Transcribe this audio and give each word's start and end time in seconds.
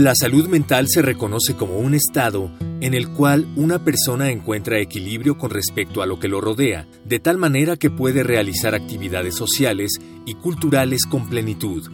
La 0.00 0.14
salud 0.18 0.48
mental 0.48 0.86
se 0.88 1.02
reconoce 1.02 1.56
como 1.56 1.76
un 1.76 1.92
estado 1.92 2.50
en 2.80 2.94
el 2.94 3.10
cual 3.10 3.46
una 3.54 3.84
persona 3.84 4.30
encuentra 4.30 4.80
equilibrio 4.80 5.36
con 5.36 5.50
respecto 5.50 6.00
a 6.00 6.06
lo 6.06 6.18
que 6.18 6.26
lo 6.26 6.40
rodea, 6.40 6.88
de 7.04 7.18
tal 7.18 7.36
manera 7.36 7.76
que 7.76 7.90
puede 7.90 8.22
realizar 8.22 8.74
actividades 8.74 9.34
sociales 9.34 9.92
y 10.24 10.36
culturales 10.36 11.04
con 11.04 11.28
plenitud. 11.28 11.90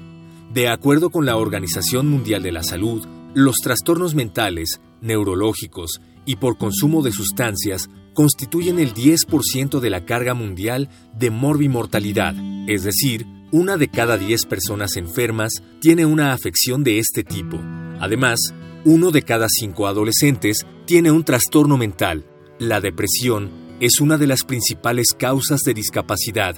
De 0.54 0.68
acuerdo 0.68 1.10
con 1.10 1.26
la 1.26 1.36
Organización 1.36 2.06
Mundial 2.06 2.44
de 2.44 2.52
la 2.52 2.62
Salud, 2.62 3.04
los 3.34 3.56
trastornos 3.56 4.14
mentales, 4.14 4.80
neurológicos 5.00 6.00
y 6.24 6.36
por 6.36 6.58
consumo 6.58 7.02
de 7.02 7.10
sustancias 7.10 7.90
constituyen 8.14 8.78
el 8.78 8.94
10% 8.94 9.80
de 9.80 9.90
la 9.90 10.04
carga 10.04 10.32
mundial 10.34 10.90
de 11.12 11.30
morbimortalidad, 11.30 12.36
es 12.68 12.84
decir, 12.84 13.26
una 13.50 13.76
de 13.76 13.88
cada 13.88 14.16
10 14.16 14.46
personas 14.46 14.96
enfermas 14.96 15.54
tiene 15.80 16.06
una 16.06 16.32
afección 16.32 16.84
de 16.84 17.00
este 17.00 17.24
tipo. 17.24 17.58
Además, 18.00 18.38
uno 18.84 19.10
de 19.10 19.22
cada 19.22 19.48
cinco 19.48 19.86
adolescentes 19.86 20.66
tiene 20.86 21.10
un 21.10 21.24
trastorno 21.24 21.76
mental. 21.76 22.26
La 22.58 22.80
depresión 22.80 23.50
es 23.80 24.00
una 24.00 24.16
de 24.16 24.26
las 24.26 24.44
principales 24.44 25.08
causas 25.18 25.60
de 25.60 25.74
discapacidad 25.74 26.56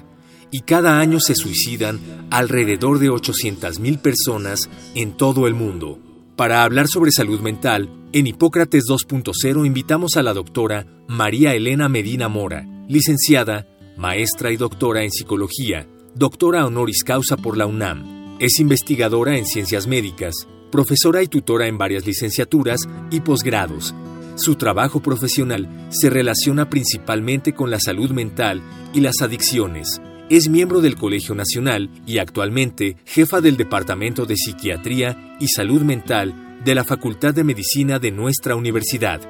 y 0.51 0.61
cada 0.61 0.99
año 0.99 1.21
se 1.21 1.35
suicidan 1.35 2.01
alrededor 2.31 2.99
de 2.99 3.11
800.000 3.11 3.99
personas 3.99 4.71
en 4.95 5.17
todo 5.17 5.47
el 5.47 5.55
mundo. 5.55 5.99
Para 6.37 6.63
hablar 6.63 6.89
sobre 6.89 7.11
salud 7.11 7.41
mental, 7.41 7.91
en 8.13 8.27
Hipócrates 8.27 8.85
2.0 8.89 9.67
invitamos 9.67 10.17
a 10.17 10.23
la 10.23 10.33
doctora 10.33 10.87
María 11.09 11.55
Elena 11.55 11.89
Medina 11.89 12.29
Mora, 12.29 12.65
licenciada, 12.89 13.67
maestra 13.97 14.53
y 14.53 14.57
doctora 14.57 15.03
en 15.03 15.11
psicología, 15.11 15.89
doctora 16.15 16.65
honoris 16.65 17.03
causa 17.05 17.37
por 17.37 17.57
la 17.57 17.67
UNAM. 17.67 18.37
Es 18.39 18.61
investigadora 18.61 19.37
en 19.37 19.47
ciencias 19.47 19.87
médicas, 19.87 20.35
profesora 20.71 21.23
y 21.23 21.29
tutora 21.29 21.67
en 21.67 21.79
varias 21.79 22.07
licenciaturas 22.07 22.81
y 23.11 23.21
posgrados. 23.21 23.95
Su 24.37 24.55
trabajo 24.55 25.01
profesional 25.01 25.69
se 25.91 26.11
relaciona 26.11 26.71
principalmente 26.71 27.55
con 27.55 27.71
la 27.71 27.81
salud 27.81 28.11
mental 28.11 28.63
y 28.93 29.01
las 29.01 29.21
adicciones. 29.21 30.01
Es 30.31 30.49
miembro 30.49 30.81
del 30.81 30.95
Colegio 30.95 31.35
Nacional 31.35 31.91
y 32.07 32.19
actualmente 32.19 32.97
jefa 33.05 33.41
del 33.41 33.57
Departamento 33.57 34.27
de 34.27 34.37
Psiquiatría 34.37 35.37
y 35.41 35.49
Salud 35.49 35.83
Mental 35.83 36.61
de 36.65 36.75
la 36.75 36.85
Facultad 36.85 37.35
de 37.35 37.45
Medicina 37.45 37.99
de 37.99 38.13
nuestra 38.13 38.55
universidad. 38.55 39.21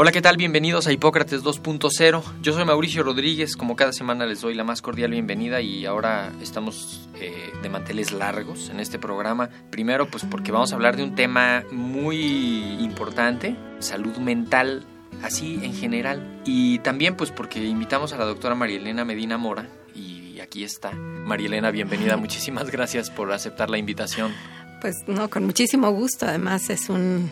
Hola, 0.00 0.12
¿qué 0.12 0.22
tal? 0.22 0.36
Bienvenidos 0.36 0.86
a 0.86 0.92
Hipócrates 0.92 1.42
2.0. 1.42 2.22
Yo 2.40 2.52
soy 2.52 2.64
Mauricio 2.64 3.02
Rodríguez, 3.02 3.56
como 3.56 3.74
cada 3.74 3.92
semana 3.92 4.26
les 4.26 4.40
doy 4.40 4.54
la 4.54 4.62
más 4.62 4.80
cordial 4.80 5.10
bienvenida 5.10 5.60
y 5.60 5.86
ahora 5.86 6.32
estamos 6.40 7.08
eh, 7.16 7.50
de 7.60 7.68
manteles 7.68 8.12
largos 8.12 8.68
en 8.68 8.78
este 8.78 9.00
programa. 9.00 9.50
Primero, 9.70 10.06
pues 10.06 10.24
porque 10.24 10.52
vamos 10.52 10.70
a 10.70 10.76
hablar 10.76 10.96
de 10.96 11.02
un 11.02 11.16
tema 11.16 11.64
muy 11.72 12.76
importante, 12.78 13.56
salud 13.80 14.18
mental, 14.18 14.84
así 15.24 15.58
en 15.64 15.74
general. 15.74 16.42
Y 16.44 16.78
también 16.78 17.16
pues 17.16 17.32
porque 17.32 17.64
invitamos 17.64 18.12
a 18.12 18.18
la 18.18 18.24
doctora 18.24 18.54
María 18.54 18.76
Elena 18.76 19.04
Medina 19.04 19.36
Mora 19.36 19.68
y 19.96 20.38
aquí 20.38 20.62
está. 20.62 20.92
María 20.92 21.48
Elena, 21.48 21.72
bienvenida, 21.72 22.16
muchísimas 22.16 22.70
gracias 22.70 23.10
por 23.10 23.32
aceptar 23.32 23.68
la 23.68 23.78
invitación. 23.78 24.32
Pues 24.80 25.08
no, 25.08 25.28
con 25.28 25.44
muchísimo 25.44 25.90
gusto. 25.90 26.26
Además 26.26 26.70
es 26.70 26.88
un 26.88 27.30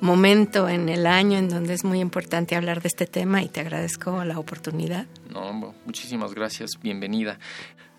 momento 0.00 0.68
en 0.68 0.88
el 0.88 1.06
año 1.06 1.38
en 1.38 1.48
donde 1.48 1.74
es 1.74 1.84
muy 1.84 2.00
importante 2.00 2.56
hablar 2.56 2.82
de 2.82 2.88
este 2.88 3.06
tema 3.06 3.42
y 3.42 3.48
te 3.48 3.60
agradezco 3.60 4.24
la 4.24 4.38
oportunidad. 4.38 5.06
No, 5.30 5.74
muchísimas 5.84 6.34
gracias, 6.34 6.72
bienvenida. 6.82 7.38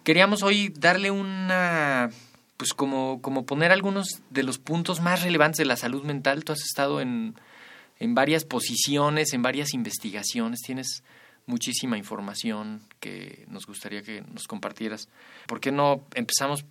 Queríamos 0.03 0.43
hoy 0.43 0.69
darle 0.69 1.11
una, 1.11 2.09
pues 2.57 2.73
como, 2.73 3.21
como 3.21 3.45
poner 3.45 3.71
algunos 3.71 4.21
de 4.31 4.43
los 4.43 4.57
puntos 4.57 4.99
más 4.99 5.23
relevantes 5.23 5.59
de 5.59 5.65
la 5.65 5.77
salud 5.77 6.03
mental. 6.03 6.43
Tú 6.43 6.51
has 6.51 6.61
estado 6.61 6.99
en, 6.99 7.35
en 7.99 8.15
varias 8.15 8.43
posiciones, 8.43 9.31
en 9.31 9.41
varias 9.41 9.73
investigaciones, 9.73 10.59
tienes 10.59 11.03
muchísima 11.45 11.97
información 11.97 12.81
que 12.99 13.45
nos 13.49 13.65
gustaría 13.65 14.03
que 14.03 14.21
nos 14.33 14.47
compartieras. 14.47 15.07
¿Por 15.47 15.61
qué 15.61 15.71
no 15.71 16.01
empezamos 16.13 16.65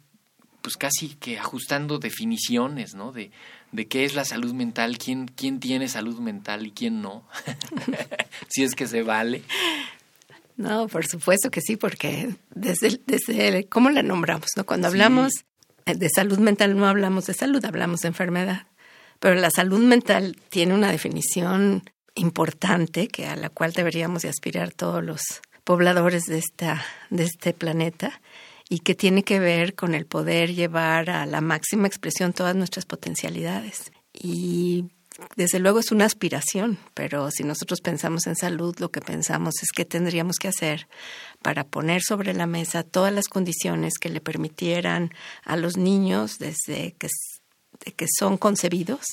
pues 0.68 0.76
casi 0.76 1.14
que 1.14 1.38
ajustando 1.38 1.98
definiciones, 1.98 2.94
¿no? 2.94 3.10
De, 3.10 3.30
de 3.72 3.86
qué 3.86 4.04
es 4.04 4.14
la 4.14 4.26
salud 4.26 4.52
mental, 4.52 4.98
quién, 4.98 5.26
quién 5.26 5.60
tiene 5.60 5.88
salud 5.88 6.18
mental 6.18 6.66
y 6.66 6.72
quién 6.72 7.00
no. 7.00 7.26
si 8.48 8.64
es 8.64 8.74
que 8.74 8.86
se 8.86 9.02
vale. 9.02 9.42
No, 10.58 10.86
por 10.88 11.06
supuesto 11.06 11.50
que 11.50 11.62
sí, 11.62 11.76
porque 11.76 12.34
desde, 12.54 13.00
desde 13.06 13.64
cómo 13.64 13.88
la 13.88 14.02
nombramos, 14.02 14.48
¿no? 14.56 14.66
Cuando 14.66 14.88
hablamos 14.88 15.32
de 15.86 16.10
salud 16.14 16.38
mental 16.38 16.76
no 16.76 16.86
hablamos 16.86 17.24
de 17.24 17.32
salud, 17.32 17.64
hablamos 17.64 18.00
de 18.00 18.08
enfermedad. 18.08 18.66
Pero 19.20 19.36
la 19.36 19.50
salud 19.50 19.80
mental 19.80 20.36
tiene 20.50 20.74
una 20.74 20.92
definición 20.92 21.90
importante 22.14 23.08
que 23.08 23.24
a 23.26 23.36
la 23.36 23.48
cual 23.48 23.72
deberíamos 23.72 24.20
de 24.20 24.28
aspirar 24.28 24.74
todos 24.74 25.02
los 25.02 25.22
pobladores 25.64 26.24
de 26.24 26.36
esta 26.36 26.84
de 27.08 27.24
este 27.24 27.54
planeta 27.54 28.20
y 28.68 28.80
que 28.80 28.94
tiene 28.94 29.22
que 29.22 29.38
ver 29.38 29.74
con 29.74 29.94
el 29.94 30.06
poder 30.06 30.54
llevar 30.54 31.10
a 31.10 31.26
la 31.26 31.40
máxima 31.40 31.86
expresión 31.86 32.32
todas 32.32 32.54
nuestras 32.54 32.84
potencialidades. 32.84 33.92
Y 34.12 34.90
desde 35.36 35.58
luego 35.58 35.80
es 35.80 35.90
una 35.90 36.04
aspiración, 36.04 36.78
pero 36.94 37.30
si 37.30 37.42
nosotros 37.42 37.80
pensamos 37.80 38.26
en 38.26 38.36
salud, 38.36 38.76
lo 38.78 38.90
que 38.90 39.00
pensamos 39.00 39.54
es 39.62 39.70
qué 39.74 39.84
tendríamos 39.84 40.36
que 40.36 40.48
hacer 40.48 40.86
para 41.42 41.64
poner 41.64 42.02
sobre 42.02 42.34
la 42.34 42.46
mesa 42.46 42.82
todas 42.84 43.12
las 43.12 43.26
condiciones 43.26 43.94
que 43.98 44.10
le 44.10 44.20
permitieran 44.20 45.12
a 45.44 45.56
los 45.56 45.76
niños 45.76 46.38
desde 46.38 46.94
que, 46.98 47.08
que 47.96 48.06
son 48.18 48.36
concebidos 48.36 49.04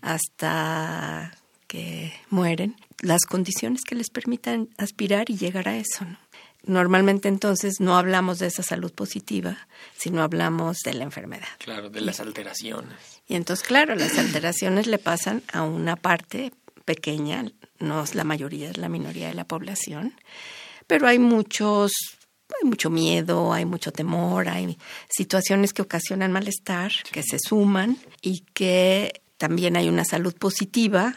hasta 0.00 1.32
que 1.68 2.12
mueren, 2.30 2.76
las 3.00 3.22
condiciones 3.22 3.82
que 3.82 3.94
les 3.94 4.10
permitan 4.10 4.68
aspirar 4.78 5.30
y 5.30 5.36
llegar 5.36 5.68
a 5.68 5.76
eso. 5.76 6.04
¿no? 6.04 6.18
Normalmente 6.66 7.28
entonces 7.28 7.74
no 7.78 7.96
hablamos 7.96 8.40
de 8.40 8.48
esa 8.48 8.64
salud 8.64 8.92
positiva, 8.92 9.56
sino 9.96 10.22
hablamos 10.22 10.78
de 10.84 10.94
la 10.94 11.04
enfermedad. 11.04 11.46
Claro, 11.58 11.90
de 11.90 12.00
las 12.00 12.18
alteraciones. 12.18 13.22
Y 13.28 13.36
entonces, 13.36 13.66
claro, 13.66 13.94
las 13.94 14.18
alteraciones 14.18 14.88
le 14.88 14.98
pasan 14.98 15.42
a 15.52 15.62
una 15.62 15.94
parte 15.94 16.52
pequeña, 16.84 17.44
no 17.78 18.02
es 18.02 18.14
la 18.14 18.24
mayoría, 18.24 18.70
es 18.70 18.78
la 18.78 18.88
minoría 18.88 19.28
de 19.28 19.34
la 19.34 19.44
población, 19.44 20.14
pero 20.88 21.06
hay 21.06 21.18
muchos, 21.20 21.92
hay 22.60 22.68
mucho 22.68 22.90
miedo, 22.90 23.52
hay 23.52 23.64
mucho 23.64 23.92
temor, 23.92 24.48
hay 24.48 24.76
situaciones 25.08 25.72
que 25.72 25.82
ocasionan 25.82 26.32
malestar, 26.32 26.92
que 27.12 27.22
se 27.22 27.38
suman 27.38 27.96
y 28.22 28.40
que 28.54 29.22
también 29.36 29.76
hay 29.76 29.88
una 29.88 30.04
salud 30.04 30.34
positiva 30.34 31.14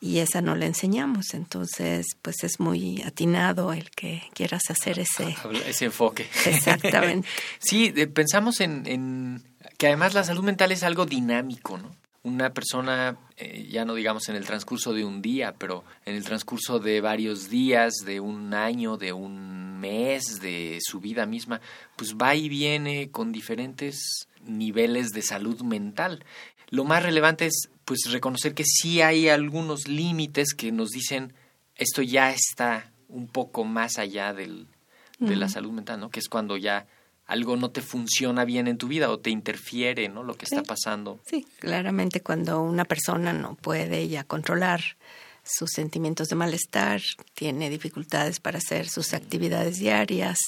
y 0.00 0.18
esa 0.18 0.40
no 0.40 0.56
la 0.56 0.66
enseñamos. 0.66 1.34
Entonces, 1.34 2.06
pues 2.22 2.42
es 2.42 2.58
muy 2.58 3.02
atinado 3.02 3.72
el 3.72 3.90
que 3.90 4.22
quieras 4.34 4.62
hacer 4.70 4.98
ese, 4.98 5.36
ese 5.66 5.84
enfoque. 5.84 6.26
Exactamente. 6.46 7.28
sí, 7.58 7.92
pensamos 8.12 8.60
en, 8.60 8.86
en, 8.86 9.42
que 9.76 9.88
además 9.88 10.14
la 10.14 10.24
salud 10.24 10.42
mental 10.42 10.72
es 10.72 10.82
algo 10.82 11.06
dinámico, 11.06 11.78
¿no? 11.78 11.94
Una 12.22 12.52
persona, 12.52 13.16
eh, 13.38 13.66
ya 13.70 13.86
no 13.86 13.94
digamos 13.94 14.28
en 14.28 14.36
el 14.36 14.44
transcurso 14.44 14.92
de 14.92 15.06
un 15.06 15.22
día, 15.22 15.54
pero 15.56 15.84
en 16.04 16.16
el 16.16 16.24
transcurso 16.24 16.78
de 16.78 17.00
varios 17.00 17.48
días, 17.48 17.94
de 18.04 18.20
un 18.20 18.52
año, 18.52 18.98
de 18.98 19.14
un 19.14 19.80
mes, 19.80 20.38
de 20.42 20.78
su 20.82 21.00
vida 21.00 21.24
misma, 21.24 21.62
pues 21.96 22.16
va 22.16 22.34
y 22.34 22.50
viene 22.50 23.10
con 23.10 23.32
diferentes 23.32 24.28
niveles 24.44 25.10
de 25.10 25.22
salud 25.22 25.62
mental. 25.62 26.24
Lo 26.68 26.84
más 26.84 27.02
relevante 27.02 27.46
es 27.46 27.70
pues 27.90 28.12
reconocer 28.12 28.54
que 28.54 28.62
sí 28.64 29.02
hay 29.02 29.28
algunos 29.28 29.88
límites 29.88 30.54
que 30.54 30.70
nos 30.70 30.90
dicen 30.90 31.32
esto 31.74 32.02
ya 32.02 32.30
está 32.30 32.92
un 33.08 33.26
poco 33.26 33.64
más 33.64 33.98
allá 33.98 34.32
del, 34.32 34.68
de 35.18 35.34
la 35.34 35.48
salud 35.48 35.72
mental, 35.72 35.98
¿no? 35.98 36.08
Que 36.08 36.20
es 36.20 36.28
cuando 36.28 36.56
ya 36.56 36.86
algo 37.26 37.56
no 37.56 37.72
te 37.72 37.82
funciona 37.82 38.44
bien 38.44 38.68
en 38.68 38.78
tu 38.78 38.86
vida 38.86 39.10
o 39.10 39.18
te 39.18 39.30
interfiere, 39.30 40.08
¿no? 40.08 40.22
Lo 40.22 40.36
que 40.36 40.44
está 40.44 40.62
pasando. 40.62 41.18
Sí, 41.26 41.44
claramente 41.58 42.20
cuando 42.20 42.62
una 42.62 42.84
persona 42.84 43.32
no 43.32 43.56
puede 43.56 44.06
ya 44.06 44.22
controlar 44.22 44.96
sus 45.42 45.70
sentimientos 45.70 46.28
de 46.28 46.36
malestar, 46.36 47.02
tiene 47.34 47.70
dificultades 47.70 48.38
para 48.38 48.58
hacer 48.58 48.88
sus 48.88 49.14
actividades 49.14 49.80
diarias, 49.80 50.38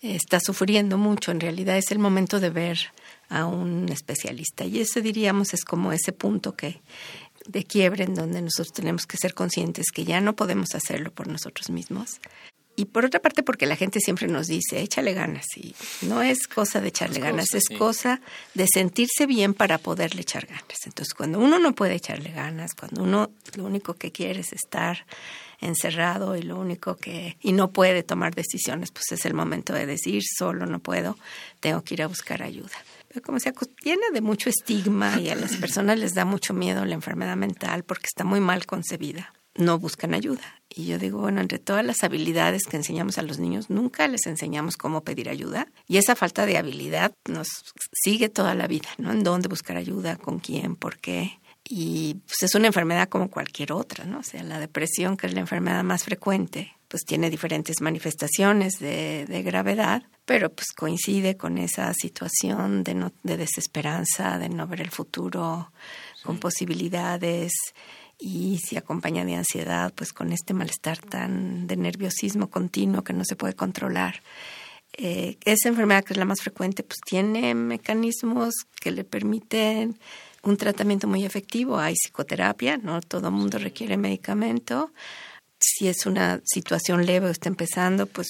está 0.00 0.40
sufriendo 0.40 0.96
mucho, 0.96 1.30
en 1.30 1.40
realidad 1.40 1.76
es 1.76 1.90
el 1.90 1.98
momento 1.98 2.40
de 2.40 2.48
ver 2.48 2.78
a 3.30 3.46
un 3.46 3.88
especialista. 3.90 4.64
Y 4.64 4.80
ese 4.80 5.00
diríamos 5.00 5.54
es 5.54 5.64
como 5.64 5.92
ese 5.92 6.12
punto 6.12 6.54
que 6.54 6.82
de 7.46 7.64
quiebre 7.64 8.04
en 8.04 8.14
donde 8.14 8.42
nosotros 8.42 8.72
tenemos 8.72 9.06
que 9.06 9.16
ser 9.16 9.34
conscientes 9.34 9.86
que 9.94 10.04
ya 10.04 10.20
no 10.20 10.36
podemos 10.36 10.74
hacerlo 10.74 11.10
por 11.10 11.28
nosotros 11.28 11.70
mismos. 11.70 12.20
Y 12.76 12.86
por 12.86 13.04
otra 13.04 13.20
parte, 13.20 13.42
porque 13.42 13.66
la 13.66 13.76
gente 13.76 14.00
siempre 14.00 14.26
nos 14.26 14.46
dice, 14.46 14.80
échale 14.80 15.12
ganas. 15.12 15.44
Y 15.56 15.74
no 16.02 16.22
es 16.22 16.46
cosa 16.48 16.80
de 16.80 16.88
echarle 16.88 17.20
ganas, 17.20 17.52
es 17.52 17.64
cosa 17.76 18.20
de 18.54 18.66
sentirse 18.72 19.26
bien 19.26 19.52
para 19.52 19.76
poderle 19.78 20.22
echar 20.22 20.46
ganas. 20.46 20.78
Entonces, 20.86 21.12
cuando 21.12 21.40
uno 21.40 21.58
no 21.58 21.74
puede 21.74 21.94
echarle 21.94 22.30
ganas, 22.30 22.74
cuando 22.74 23.02
uno 23.02 23.30
lo 23.54 23.64
único 23.64 23.94
que 23.94 24.12
quiere 24.12 24.40
es 24.40 24.52
estar 24.52 25.04
encerrado 25.60 26.36
y 26.36 26.42
lo 26.42 26.58
único 26.58 26.96
que 26.96 27.36
y 27.42 27.52
no 27.52 27.70
puede 27.70 28.02
tomar 28.02 28.34
decisiones, 28.34 28.90
pues 28.92 29.12
es 29.12 29.26
el 29.26 29.34
momento 29.34 29.74
de 29.74 29.84
decir, 29.84 30.22
solo 30.38 30.64
no 30.64 30.78
puedo, 30.78 31.18
tengo 31.60 31.82
que 31.82 31.94
ir 31.94 32.02
a 32.02 32.06
buscar 32.06 32.42
ayuda 32.42 32.76
como 33.24 33.40
se 33.40 33.52
llena 33.82 34.06
de 34.12 34.20
mucho 34.20 34.48
estigma 34.48 35.20
y 35.20 35.28
a 35.28 35.34
las 35.34 35.56
personas 35.60 35.98
les 35.98 36.14
da 36.14 36.24
mucho 36.24 36.54
miedo 36.54 36.84
la 36.84 36.94
enfermedad 36.94 37.36
mental 37.36 37.82
porque 37.84 38.06
está 38.06 38.24
muy 38.24 38.40
mal 38.40 38.66
concebida. 38.66 39.32
No 39.56 39.80
buscan 39.80 40.14
ayuda. 40.14 40.62
Y 40.68 40.86
yo 40.86 40.98
digo, 40.98 41.18
bueno, 41.18 41.40
entre 41.40 41.58
todas 41.58 41.84
las 41.84 42.04
habilidades 42.04 42.62
que 42.66 42.76
enseñamos 42.76 43.18
a 43.18 43.22
los 43.22 43.40
niños, 43.40 43.68
nunca 43.68 44.06
les 44.06 44.26
enseñamos 44.26 44.76
cómo 44.76 45.02
pedir 45.02 45.28
ayuda. 45.28 45.66
Y 45.88 45.96
esa 45.96 46.14
falta 46.14 46.46
de 46.46 46.56
habilidad 46.56 47.12
nos 47.28 47.48
sigue 47.92 48.28
toda 48.28 48.54
la 48.54 48.68
vida, 48.68 48.88
¿no? 48.96 49.10
En 49.10 49.24
dónde 49.24 49.48
buscar 49.48 49.76
ayuda, 49.76 50.16
con 50.16 50.38
quién, 50.38 50.76
por 50.76 50.98
qué. 50.98 51.40
Y 51.68 52.14
pues 52.26 52.44
es 52.44 52.54
una 52.54 52.68
enfermedad 52.68 53.08
como 53.08 53.28
cualquier 53.28 53.72
otra, 53.72 54.04
¿no? 54.04 54.20
O 54.20 54.22
sea, 54.22 54.44
la 54.44 54.60
depresión, 54.60 55.16
que 55.16 55.26
es 55.26 55.34
la 55.34 55.40
enfermedad 55.40 55.82
más 55.82 56.04
frecuente, 56.04 56.76
pues 56.86 57.04
tiene 57.04 57.28
diferentes 57.28 57.80
manifestaciones 57.80 58.78
de, 58.78 59.26
de 59.26 59.42
gravedad, 59.42 60.04
pero 60.30 60.48
pues 60.48 60.68
coincide 60.76 61.36
con 61.36 61.58
esa 61.58 61.92
situación 61.92 62.84
de, 62.84 62.94
no, 62.94 63.12
de 63.24 63.36
desesperanza, 63.36 64.38
de 64.38 64.48
no 64.48 64.68
ver 64.68 64.80
el 64.80 64.92
futuro 64.92 65.72
con 66.22 66.38
posibilidades 66.38 67.50
y 68.16 68.58
si 68.58 68.76
acompaña 68.76 69.24
de 69.24 69.34
ansiedad, 69.34 69.92
pues 69.92 70.12
con 70.12 70.32
este 70.32 70.54
malestar 70.54 70.98
tan 70.98 71.66
de 71.66 71.76
nerviosismo 71.76 72.48
continuo 72.48 73.02
que 73.02 73.12
no 73.12 73.24
se 73.24 73.34
puede 73.34 73.54
controlar. 73.54 74.22
Eh, 74.92 75.36
esa 75.44 75.68
enfermedad 75.68 76.04
que 76.04 76.12
es 76.12 76.16
la 76.16 76.24
más 76.24 76.42
frecuente, 76.42 76.84
pues 76.84 77.00
tiene 77.04 77.52
mecanismos 77.56 78.54
que 78.80 78.92
le 78.92 79.02
permiten 79.02 79.98
un 80.44 80.56
tratamiento 80.56 81.08
muy 81.08 81.24
efectivo. 81.24 81.80
Hay 81.80 81.94
psicoterapia, 81.94 82.76
no 82.76 83.00
todo 83.00 83.30
el 83.30 83.34
mundo 83.34 83.58
requiere 83.58 83.96
medicamento. 83.96 84.92
Si 85.58 85.88
es 85.88 86.06
una 86.06 86.40
situación 86.44 87.04
leve 87.04 87.26
o 87.26 87.30
está 87.30 87.48
empezando, 87.48 88.06
pues 88.06 88.28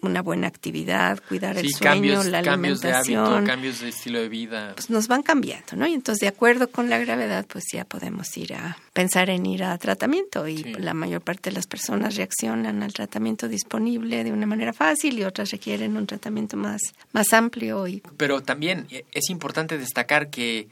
una 0.00 0.22
buena 0.22 0.46
actividad, 0.46 1.20
cuidar 1.26 1.56
el 1.56 1.70
sueño, 1.70 2.22
la 2.24 2.42
cambios 2.42 2.84
alimentación. 2.84 3.24
de 3.24 3.30
hábito, 3.30 3.46
cambios 3.46 3.80
de 3.80 3.88
estilo 3.88 4.20
de 4.20 4.28
vida. 4.28 4.72
Pues 4.74 4.90
nos 4.90 5.08
van 5.08 5.22
cambiando, 5.22 5.76
¿no? 5.76 5.86
Y 5.86 5.94
entonces, 5.94 6.20
de 6.20 6.28
acuerdo 6.28 6.68
con 6.68 6.90
la 6.90 6.98
gravedad, 6.98 7.46
pues 7.46 7.64
ya 7.72 7.84
podemos 7.84 8.36
ir 8.36 8.54
a 8.54 8.76
pensar 8.92 9.30
en 9.30 9.46
ir 9.46 9.64
a 9.64 9.76
tratamiento. 9.78 10.46
Y 10.46 10.62
la 10.74 10.94
mayor 10.94 11.22
parte 11.22 11.50
de 11.50 11.56
las 11.56 11.66
personas 11.66 12.16
reaccionan 12.16 12.82
al 12.82 12.92
tratamiento 12.92 13.48
disponible 13.48 14.22
de 14.22 14.32
una 14.32 14.46
manera 14.46 14.72
fácil 14.72 15.18
y 15.18 15.24
otras 15.24 15.50
requieren 15.50 15.96
un 15.96 16.06
tratamiento 16.06 16.56
más, 16.56 16.80
más 17.12 17.32
amplio. 17.32 17.86
Y... 17.86 18.02
Pero 18.16 18.42
también 18.42 18.86
eh, 18.90 19.04
es 19.12 19.30
importante 19.30 19.78
destacar 19.78 20.30
que 20.30 20.68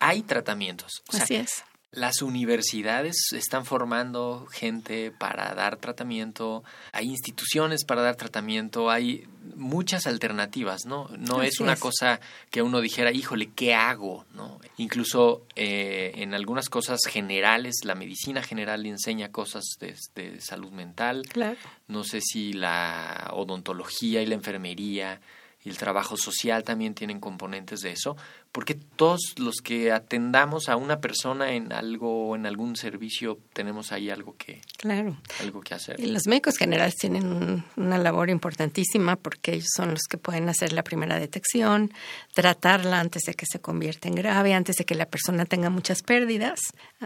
hay 0.00 0.22
tratamientos. 0.22 1.02
Así 1.12 1.36
es. 1.36 1.64
Las 1.94 2.22
universidades 2.22 3.32
están 3.32 3.64
formando 3.64 4.46
gente 4.50 5.10
para 5.10 5.54
dar 5.54 5.76
tratamiento, 5.76 6.64
hay 6.92 7.10
instituciones 7.10 7.84
para 7.84 8.02
dar 8.02 8.16
tratamiento, 8.16 8.90
hay 8.90 9.26
muchas 9.54 10.06
alternativas, 10.06 10.86
¿no? 10.86 11.08
No 11.18 11.42
es 11.42 11.60
una 11.60 11.76
cosa 11.76 12.20
que 12.50 12.62
uno 12.62 12.80
dijera, 12.80 13.12
híjole, 13.12 13.50
¿qué 13.54 13.74
hago? 13.74 14.24
¿no? 14.34 14.58
Incluso 14.76 15.42
eh, 15.54 16.12
en 16.16 16.34
algunas 16.34 16.68
cosas 16.68 17.00
generales, 17.08 17.76
la 17.84 17.94
medicina 17.94 18.42
general 18.42 18.84
enseña 18.86 19.30
cosas 19.30 19.64
de, 19.80 19.94
de 20.14 20.40
salud 20.40 20.70
mental. 20.72 21.22
Claro. 21.28 21.58
No 21.88 22.04
sé 22.04 22.20
si 22.20 22.52
la 22.52 23.30
odontología 23.32 24.22
y 24.22 24.26
la 24.26 24.34
enfermería 24.34 25.20
y 25.64 25.70
el 25.70 25.78
trabajo 25.78 26.16
social 26.16 26.62
también 26.62 26.94
tienen 26.94 27.20
componentes 27.20 27.80
de 27.80 27.92
eso, 27.92 28.16
porque 28.52 28.74
todos 28.74 29.34
los 29.38 29.56
que 29.64 29.92
atendamos 29.92 30.68
a 30.68 30.76
una 30.76 31.00
persona 31.00 31.52
en 31.52 31.72
algo 31.72 32.36
en 32.36 32.44
algún 32.44 32.76
servicio 32.76 33.38
tenemos 33.52 33.90
ahí 33.90 34.10
algo 34.10 34.36
que 34.36 34.60
claro. 34.76 35.16
algo 35.40 35.62
que 35.62 35.74
hacer. 35.74 35.98
Y 35.98 36.06
los 36.06 36.26
médicos 36.26 36.58
generales 36.58 36.96
tienen 36.96 37.64
una 37.76 37.98
labor 37.98 38.28
importantísima 38.28 39.16
porque 39.16 39.54
ellos 39.54 39.70
son 39.74 39.92
los 39.92 40.02
que 40.02 40.18
pueden 40.18 40.48
hacer 40.50 40.72
la 40.72 40.84
primera 40.84 41.18
detección 41.18 41.92
tratarla 42.34 43.00
antes 43.00 43.22
de 43.22 43.34
que 43.34 43.46
se 43.46 43.58
convierta 43.58 44.08
en 44.08 44.14
grave 44.14 44.52
antes 44.52 44.76
de 44.76 44.84
que 44.84 44.94
la 44.94 45.06
persona 45.06 45.46
tenga 45.46 45.70
muchas 45.70 46.02
pérdidas. 46.02 46.60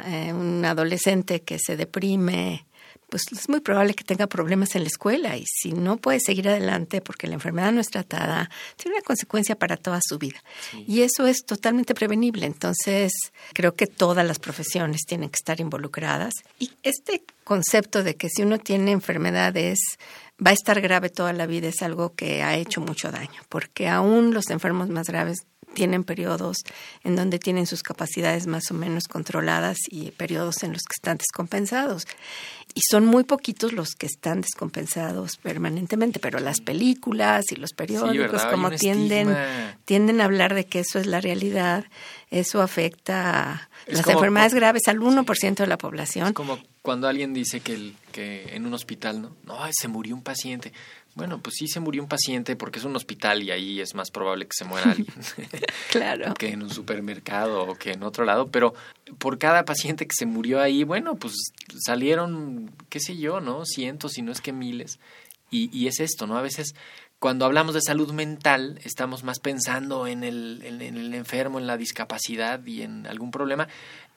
Eh, 0.05 0.33
un 0.33 0.65
adolescente 0.65 1.43
que 1.43 1.59
se 1.59 1.77
deprime 1.77 2.67
pues 3.09 3.23
es 3.33 3.49
muy 3.49 3.61
probable 3.61 3.95
que 3.95 4.05
tenga 4.05 4.27
problemas 4.27 4.75
en 4.75 4.83
la 4.83 4.89
escuela 4.89 5.37
y 5.37 5.45
si 5.47 5.73
no 5.73 5.97
puede 5.97 6.21
seguir 6.21 6.49
adelante 6.49 7.01
porque 7.01 7.27
la 7.27 7.35
enfermedad 7.35 7.73
no 7.73 7.81
es 7.81 7.89
tratada, 7.89 8.51
tiene 8.77 8.97
una 8.97 9.05
consecuencia 9.05 9.57
para 9.57 9.77
toda 9.77 10.01
su 10.03 10.19
vida. 10.19 10.43
Y 10.87 11.03
eso 11.03 11.27
es 11.27 11.45
totalmente 11.45 11.95
prevenible. 11.95 12.47
Entonces, 12.47 13.13
creo 13.55 13.75
que 13.75 13.87
todas 13.87 14.27
las 14.27 14.39
profesiones 14.39 15.03
tienen 15.07 15.31
que 15.31 15.37
estar 15.37 15.61
involucradas. 15.61 16.35
Y 16.59 16.71
este 16.83 17.23
concepto 17.45 18.03
de 18.03 18.17
que 18.17 18.29
si 18.29 18.43
uno 18.43 18.59
tiene 18.59 18.93
enfermedades 18.93 19.79
va 20.45 20.51
a 20.51 20.55
estar 20.55 20.81
grave 20.81 21.11
toda 21.11 21.33
la 21.33 21.47
vida 21.47 21.69
es 21.69 21.83
algo 21.83 22.15
que 22.15 22.43
ha 22.43 22.57
hecho 22.57 22.81
mucho 22.81 23.11
daño, 23.11 23.43
porque 23.49 23.89
aún 23.89 24.35
los 24.35 24.51
enfermos 24.51 24.89
más 24.89 25.09
graves 25.09 25.39
tienen 25.75 26.05
periodos 26.05 26.59
en 27.05 27.17
donde 27.17 27.39
tienen 27.39 27.67
sus 27.67 27.83
capacidades 27.83 28.47
más 28.47 28.71
o 28.71 28.75
menos 28.75 29.09
controladas 29.09 29.79
y 29.89 30.11
periodos 30.13 30.63
en 30.63 30.73
los 30.73 30.83
que 30.83 30.95
están 30.95 31.19
descompensados. 31.19 32.07
Y 32.75 32.81
son 32.91 33.07
muy 33.07 33.25
poquitos 33.25 33.73
los 33.73 33.95
que 33.95 34.07
están 34.07 34.43
descompensados 34.43 35.37
permanentemente, 35.37 36.21
pero 36.21 36.39
las 36.39 36.61
películas 36.61 37.51
y 37.51 37.57
los 37.57 37.73
periódicos 37.73 38.45
como 38.47 38.71
tienden, 38.71 39.37
tienden 39.85 40.21
a 40.21 40.25
hablar 40.25 40.55
de 40.55 40.67
que 40.67 40.81
eso 40.81 40.99
es 40.99 41.07
la 41.07 41.21
realidad, 41.21 41.85
eso 42.31 42.61
afecta 42.61 43.53
a 43.53 43.69
las 43.87 44.07
enfermedades 44.07 44.55
graves 44.55 44.83
al 44.87 44.99
1% 44.99 45.55
de 45.57 45.67
la 45.67 45.79
población. 45.79 46.29
Es 46.29 46.33
como 46.35 46.59
cuando 46.83 47.09
alguien 47.09 47.35
dice 47.35 47.61
que, 47.61 47.75
el, 47.75 47.95
que 48.13 48.55
en 48.55 48.67
un 48.67 48.75
hospital, 48.75 49.21
¿no? 49.21 49.37
No, 49.45 49.59
se 49.71 49.89
murió 49.89 50.15
un 50.15 50.23
paciente. 50.23 50.73
Bueno, 51.19 51.41
pues 51.43 51.57
sí 51.59 51.67
se 51.67 51.81
murió 51.81 52.01
un 52.01 52.09
paciente 52.09 52.55
porque 52.55 52.79
es 52.79 52.85
un 52.85 52.95
hospital 52.95 53.43
y 53.43 53.51
ahí 53.51 53.81
es 53.81 53.95
más 53.95 54.11
probable 54.11 54.47
que 54.47 54.53
se 54.57 54.65
muera 54.65 54.91
alguien. 54.93 55.09
claro. 55.91 56.33
que 56.35 56.51
en 56.51 56.63
un 56.63 56.71
supermercado 56.71 57.67
o 57.67 57.75
que 57.75 57.93
en 57.93 58.05
otro 58.05 58.25
lado. 58.25 58.49
Pero 58.51 58.73
por 59.19 59.39
cada 59.39 59.65
paciente 59.65 60.07
que 60.07 60.15
se 60.17 60.27
murió 60.27 60.61
ahí, 60.61 60.85
bueno, 60.85 61.17
pues 61.17 61.35
salieron, 61.85 62.71
qué 62.89 63.01
sé 63.01 63.17
yo, 63.17 63.41
¿no? 63.41 63.65
Cientos, 63.67 64.13
si 64.13 64.23
no 64.23 64.31
es 64.31 64.41
que 64.41 64.53
miles. 64.53 65.01
Y, 65.51 65.77
y 65.77 65.89
es 65.89 65.99
esto, 65.99 66.27
¿no? 66.27 66.39
A 66.39 66.43
veces 66.43 66.75
cuando 67.19 67.45
hablamos 67.45 67.75
de 67.75 67.81
salud 67.81 68.13
mental, 68.13 68.79
estamos 68.85 69.25
más 69.25 69.41
pensando 69.41 70.07
en 70.07 70.23
el, 70.23 70.61
en 70.63 70.81
el 70.81 71.13
enfermo, 71.15 71.59
en 71.59 71.67
la 71.67 71.77
discapacidad 71.77 72.65
y 72.65 72.83
en 72.83 73.09
algún 73.09 73.33
problema 73.33 73.67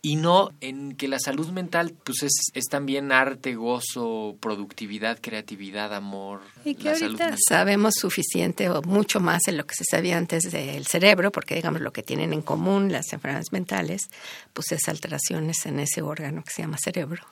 y 0.04 0.16
no 0.16 0.52
en 0.62 0.96
que 0.96 1.08
la 1.08 1.20
salud 1.20 1.50
mental 1.50 1.94
pues 2.04 2.24
es, 2.24 2.52
es 2.54 2.66
también 2.66 3.12
arte, 3.12 3.54
gozo, 3.56 4.36
productividad, 4.40 5.20
creatividad, 5.22 5.94
amor. 5.94 6.42
Y 6.66 6.74
que 6.76 6.90
ahorita 6.90 7.36
sabemos 7.48 7.96
suficiente 7.96 8.70
o 8.70 8.82
mucho 8.82 9.20
más 9.20 9.42
en 9.48 9.58
lo 9.58 9.68
que 9.68 9.76
se 9.76 9.84
sabía 9.90 10.18
antes 10.18 10.52
del 10.52 10.88
cerebro, 10.88 11.32
porque 11.32 11.56
digamos 11.56 11.82
lo 11.82 11.94
que 11.94 12.02
tienen 12.02 12.34
en 12.34 12.42
común 12.42 12.92
las 12.92 13.14
enfermedades 13.14 13.52
mentales, 13.52 14.10
pues 14.54 14.72
es 14.72 14.88
alteraciones 14.88 15.66
en 15.68 15.80
ese 15.80 16.02
órgano 16.02 16.44
que 16.44 16.52
se 16.52 16.64
llama 16.64 16.78
cerebro. 16.84 17.24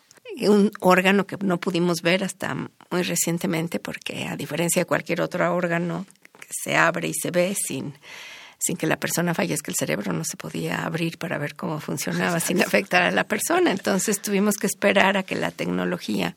Un 0.41 0.71
órgano 0.79 1.25
que 1.25 1.38
no 1.41 1.59
pudimos 1.59 2.03
ver 2.03 2.23
hasta 2.23 2.53
muy 2.53 3.01
recientemente, 3.01 3.79
porque 3.79 4.27
a 4.27 4.35
diferencia 4.35 4.83
de 4.83 4.85
cualquier 4.85 5.21
otro 5.21 5.51
órgano 5.55 6.05
que 6.39 6.47
se 6.51 6.75
abre 6.75 7.07
y 7.07 7.13
se 7.15 7.31
ve 7.31 7.55
sin 7.55 7.95
sin 8.60 8.75
que 8.75 8.88
la 8.88 8.98
persona 8.98 9.34
fallezca, 9.34 9.72
el 9.72 9.78
cerebro 9.78 10.12
no 10.12 10.24
se 10.25 10.36
podía 10.36 10.84
abrir 10.84 11.18
para 11.18 11.38
ver 11.38 11.56
cómo 11.56 11.80
funcionaba 11.80 12.39
sin 12.39 12.62
afectar 12.62 13.04
a 13.04 13.12
la 13.12 13.24
persona. 13.24 13.72
Entonces 13.72 14.22
tuvimos 14.22 14.56
que 14.56 14.68
esperar 14.68 15.18
a 15.18 15.24
que 15.24 15.36
la 15.36 15.51
tecnología 15.51 16.36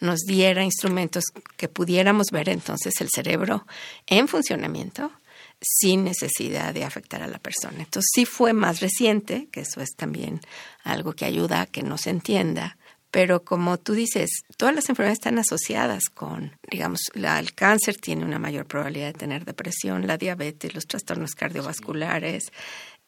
nos 0.00 0.20
diera 0.20 0.64
instrumentos 0.64 1.24
que 1.58 1.68
pudiéramos 1.68 2.28
ver 2.32 2.48
entonces 2.48 3.00
el 3.00 3.10
cerebro 3.14 3.66
en 4.06 4.26
funcionamiento 4.26 5.12
sin 5.60 6.04
necesidad 6.04 6.72
de 6.72 6.84
afectar 6.84 7.22
a 7.22 7.26
la 7.26 7.38
persona. 7.38 7.80
Entonces 7.80 8.08
sí 8.14 8.24
fue 8.24 8.54
más 8.54 8.80
reciente, 8.80 9.48
que 9.52 9.60
eso 9.60 9.82
es 9.82 9.90
también 9.94 10.40
algo 10.84 11.12
que 11.12 11.26
ayuda 11.26 11.60
a 11.60 11.66
que 11.66 11.82
no 11.82 11.98
se 11.98 12.08
entienda, 12.08 12.78
Pero 13.10 13.42
como 13.42 13.76
tú 13.78 13.94
dices, 13.94 14.30
todas 14.56 14.74
las 14.74 14.88
enfermedades 14.88 15.18
están 15.18 15.38
asociadas 15.38 16.04
con, 16.12 16.56
digamos, 16.70 17.00
la, 17.14 17.38
el 17.40 17.54
cáncer 17.54 17.96
tiene 17.96 18.24
una 18.24 18.38
mayor 18.38 18.66
probabilidad 18.66 19.08
de 19.08 19.18
tener 19.18 19.44
depresión, 19.44 20.06
la 20.06 20.16
diabetes, 20.16 20.74
los 20.74 20.86
trastornos 20.86 21.32
cardiovasculares, 21.32 22.52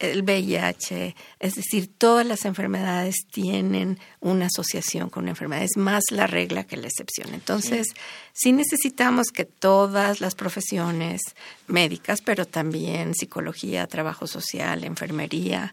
el 0.03 0.23
VIH, 0.23 1.15
es 1.39 1.55
decir, 1.55 1.89
todas 1.97 2.27
las 2.27 2.45
enfermedades 2.45 3.15
tienen 3.31 3.99
una 4.21 4.47
asociación 4.47 5.09
con 5.11 5.25
una 5.25 5.31
enfermedad, 5.31 5.63
es 5.63 5.77
más 5.77 6.03
la 6.11 6.27
regla 6.27 6.65
que 6.65 6.77
la 6.77 6.89
excepción. 6.89 7.33
Entonces, 7.33 7.87
sí. 8.33 8.53
necesitamos 8.53 9.29
que 9.29 9.45
todas 9.45 10.21
las 10.21 10.35
profesiones 10.35 11.21
médicas, 11.69 12.21
pero 12.21 12.47
también 12.47 13.15
psicología, 13.15 13.87
trabajo 13.87 14.27
social, 14.27 14.85
enfermería, 14.85 15.73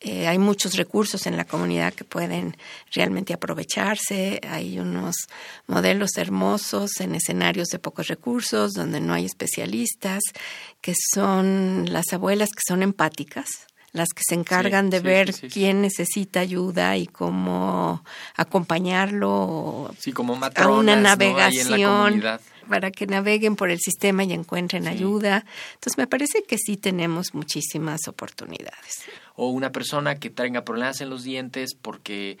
eh, 0.00 0.28
hay 0.28 0.38
muchos 0.38 0.76
recursos 0.76 1.26
en 1.26 1.36
la 1.36 1.44
comunidad 1.44 1.92
que 1.92 2.04
pueden 2.04 2.56
realmente 2.92 3.34
aprovecharse. 3.34 4.40
Hay 4.48 4.78
unos 4.78 5.16
modelos 5.66 6.16
hermosos 6.16 7.00
en 7.00 7.16
escenarios 7.16 7.68
de 7.68 7.80
pocos 7.80 8.06
recursos, 8.06 8.74
donde 8.74 9.00
no 9.00 9.12
hay 9.12 9.24
especialistas, 9.24 10.22
que 10.80 10.94
son 11.14 11.92
las 11.92 12.12
abuelas 12.12 12.50
que 12.50 12.62
son 12.66 12.84
empáticas 12.84 13.67
las 13.92 14.08
que 14.14 14.22
se 14.26 14.34
encargan 14.34 14.90
de 14.90 15.00
ver 15.00 15.34
quién 15.52 15.80
necesita 15.80 16.40
ayuda 16.40 16.96
y 16.96 17.06
cómo 17.06 18.04
acompañarlo 18.36 19.94
como 20.14 20.38
a 20.54 20.68
una 20.68 20.96
navegación 20.96 22.22
para 22.68 22.90
que 22.90 23.06
naveguen 23.06 23.56
por 23.56 23.70
el 23.70 23.78
sistema 23.78 24.24
y 24.24 24.32
encuentren 24.32 24.86
ayuda. 24.86 25.44
Entonces 25.74 25.96
me 25.96 26.06
parece 26.06 26.44
que 26.44 26.58
sí 26.58 26.76
tenemos 26.76 27.34
muchísimas 27.34 28.06
oportunidades. 28.08 29.04
O 29.34 29.48
una 29.48 29.72
persona 29.72 30.16
que 30.16 30.30
tenga 30.30 30.64
problemas 30.64 31.00
en 31.00 31.10
los 31.10 31.24
dientes 31.24 31.74
porque 31.80 32.38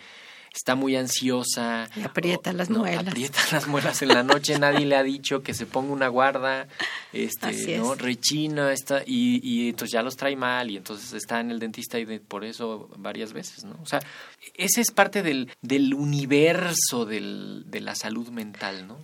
está 0.58 0.74
muy 0.74 0.96
ansiosa. 0.96 1.88
Y 1.96 2.02
aprieta 2.02 2.52
las 2.52 2.68
muelas. 2.68 3.06
Aprieta 3.06 3.40
las 3.52 3.68
muelas 3.68 4.02
en 4.02 4.08
la 4.08 4.24
noche, 4.24 4.58
nadie 4.58 4.86
le 4.86 4.96
ha 4.96 5.04
dicho 5.04 5.40
que 5.42 5.54
se 5.54 5.66
ponga 5.66 5.92
una 5.92 6.08
guarda, 6.08 6.66
este, 7.12 7.78
¿no? 7.78 7.94
Rechina, 7.94 8.72
está, 8.72 9.02
y, 9.06 9.40
y 9.42 9.68
entonces 9.68 9.92
ya 9.92 10.02
los 10.02 10.16
trae 10.16 10.34
mal 10.34 10.68
y 10.70 10.76
entonces 10.76 11.12
está 11.12 11.38
en 11.38 11.52
el 11.52 11.60
dentista 11.60 11.98
y 11.98 12.18
por 12.18 12.44
eso 12.44 12.90
varias 12.96 13.32
veces, 13.32 13.64
¿no? 13.64 13.78
O 13.80 13.86
sea, 13.86 14.00
ese 14.54 14.80
es 14.80 14.90
parte 14.90 15.22
del, 15.22 15.48
del 15.62 15.94
universo 15.94 17.06
del, 17.06 17.64
de 17.66 17.80
la 17.80 17.94
salud 17.94 18.28
mental, 18.30 18.86
¿no? 18.88 18.98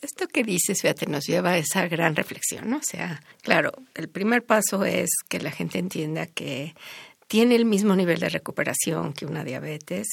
esto 0.00 0.28
que 0.28 0.44
dices, 0.44 0.80
fíjate, 0.80 1.06
nos 1.06 1.26
lleva 1.26 1.50
a 1.50 1.58
esa 1.58 1.86
gran 1.88 2.16
reflexión, 2.16 2.70
¿no? 2.70 2.78
O 2.78 2.82
sea, 2.82 3.22
claro, 3.42 3.72
el 3.94 4.08
primer 4.08 4.44
paso 4.44 4.84
es 4.84 5.10
que 5.28 5.40
la 5.40 5.50
gente 5.50 5.78
entienda 5.78 6.26
que 6.26 6.74
tiene 7.30 7.54
el 7.54 7.64
mismo 7.64 7.94
nivel 7.94 8.18
de 8.18 8.28
recuperación 8.28 9.12
que 9.12 9.24
una 9.24 9.44
diabetes, 9.44 10.08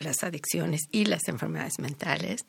las 0.00 0.22
adicciones 0.22 0.82
y 0.92 1.06
las 1.06 1.26
enfermedades 1.26 1.78
mentales, 1.78 2.44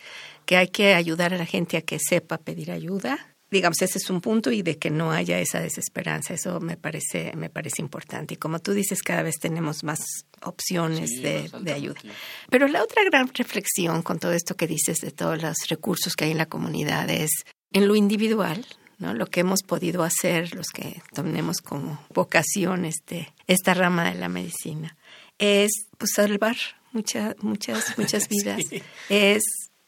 que 0.45 0.57
hay 0.57 0.67
que 0.67 0.93
ayudar 0.93 1.33
a 1.33 1.37
la 1.37 1.45
gente 1.45 1.77
a 1.77 1.81
que 1.81 1.99
sepa 1.99 2.37
pedir 2.37 2.69
ayuda. 2.69 3.33
Digamos, 3.49 3.81
ese 3.81 3.97
es 3.97 4.09
un 4.09 4.19
punto 4.19 4.51
y 4.51 4.61
de 4.61 4.77
que 4.77 4.89
no 4.89 5.13
haya 5.13 5.39
esa 5.39 5.61
desesperanza, 5.61 6.33
eso 6.33 6.59
me 6.59 6.75
parece, 6.75 7.31
me 7.37 7.49
parece 7.49 7.81
importante. 7.81 8.33
Y 8.33 8.37
como 8.37 8.59
tú 8.59 8.73
dices, 8.73 9.01
cada 9.03 9.23
vez 9.23 9.35
tenemos 9.39 9.85
más 9.85 10.01
opciones 10.41 11.11
de, 11.21 11.49
de 11.61 11.71
ayuda. 11.71 12.01
Pero 12.49 12.67
la 12.67 12.83
otra 12.83 13.05
gran 13.05 13.29
reflexión 13.33 14.01
con 14.01 14.19
todo 14.19 14.33
esto 14.33 14.57
que 14.57 14.67
dices 14.67 14.97
de 14.97 15.11
todos 15.11 15.41
los 15.41 15.55
recursos 15.69 16.17
que 16.17 16.25
hay 16.25 16.31
en 16.31 16.39
la 16.39 16.49
comunidad 16.49 17.09
es 17.09 17.31
en 17.71 17.87
lo 17.87 17.95
individual, 17.95 18.65
¿no? 18.99 19.13
Lo 19.13 19.25
que 19.25 19.39
hemos 19.39 19.63
podido 19.63 20.03
hacer, 20.03 20.53
los 20.53 20.67
que 20.69 21.01
tenemos 21.13 21.57
como 21.57 21.99
vocación 22.13 22.85
este, 22.85 23.33
esta 23.47 23.73
rama 23.73 24.09
de 24.11 24.19
la 24.19 24.29
medicina, 24.29 24.95
es 25.39 25.71
pues, 25.97 26.11
salvar 26.15 26.57
muchas, 26.91 27.35
muchas, 27.41 27.97
muchas 27.97 28.27
vidas. 28.27 28.61
Es 29.09 29.43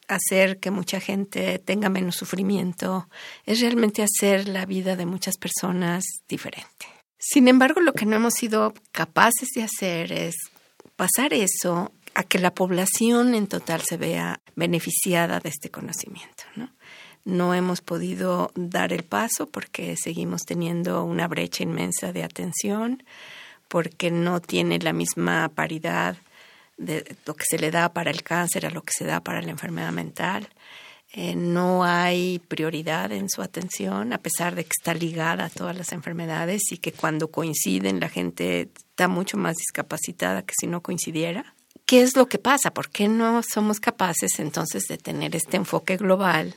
hacer 0.08 0.58
que 0.58 0.70
mucha 0.70 1.00
gente 1.00 1.58
tenga 1.58 1.88
menos 1.88 2.16
sufrimiento, 2.16 3.08
es 3.46 3.60
realmente 3.60 4.02
hacer 4.02 4.48
la 4.48 4.66
vida 4.66 4.96
de 4.96 5.06
muchas 5.06 5.36
personas 5.36 6.04
diferente. 6.28 6.86
Sin 7.18 7.46
embargo, 7.48 7.80
lo 7.80 7.92
que 7.92 8.04
no 8.04 8.16
hemos 8.16 8.34
sido 8.34 8.74
capaces 8.90 9.50
de 9.54 9.62
hacer 9.62 10.12
es 10.12 10.34
pasar 10.96 11.32
eso 11.32 11.92
a 12.14 12.24
que 12.24 12.38
la 12.38 12.52
población 12.52 13.34
en 13.34 13.46
total 13.46 13.82
se 13.82 13.96
vea 13.96 14.40
beneficiada 14.54 15.40
de 15.40 15.48
este 15.48 15.70
conocimiento, 15.70 16.44
¿no? 16.56 16.70
No 17.24 17.54
hemos 17.54 17.80
podido 17.80 18.50
dar 18.54 18.92
el 18.92 19.04
paso 19.04 19.46
porque 19.46 19.96
seguimos 19.96 20.42
teniendo 20.42 21.04
una 21.04 21.28
brecha 21.28 21.62
inmensa 21.62 22.12
de 22.12 22.24
atención, 22.24 23.02
porque 23.68 24.10
no 24.10 24.40
tiene 24.40 24.78
la 24.78 24.92
misma 24.92 25.48
paridad 25.48 26.16
de 26.76 27.16
lo 27.26 27.34
que 27.34 27.44
se 27.48 27.58
le 27.58 27.70
da 27.70 27.92
para 27.92 28.10
el 28.10 28.22
cáncer 28.22 28.66
a 28.66 28.70
lo 28.70 28.82
que 28.82 28.92
se 28.92 29.04
da 29.04 29.20
para 29.20 29.40
la 29.42 29.50
enfermedad 29.50 29.92
mental. 29.92 30.48
Eh, 31.14 31.34
no 31.36 31.84
hay 31.84 32.38
prioridad 32.48 33.12
en 33.12 33.28
su 33.28 33.42
atención, 33.42 34.14
a 34.14 34.18
pesar 34.18 34.54
de 34.54 34.64
que 34.64 34.70
está 34.78 34.94
ligada 34.94 35.44
a 35.44 35.50
todas 35.50 35.76
las 35.76 35.92
enfermedades 35.92 36.72
y 36.72 36.78
que 36.78 36.92
cuando 36.92 37.30
coinciden 37.30 38.00
la 38.00 38.08
gente 38.08 38.70
está 38.74 39.08
mucho 39.08 39.36
más 39.36 39.56
discapacitada 39.56 40.42
que 40.42 40.54
si 40.58 40.66
no 40.66 40.80
coincidiera. 40.80 41.54
¿Qué 41.84 42.00
es 42.00 42.16
lo 42.16 42.26
que 42.26 42.38
pasa? 42.38 42.72
¿Por 42.72 42.88
qué 42.88 43.08
no 43.08 43.42
somos 43.42 43.78
capaces 43.78 44.38
entonces 44.38 44.84
de 44.84 44.96
tener 44.96 45.36
este 45.36 45.58
enfoque 45.58 45.98
global? 45.98 46.54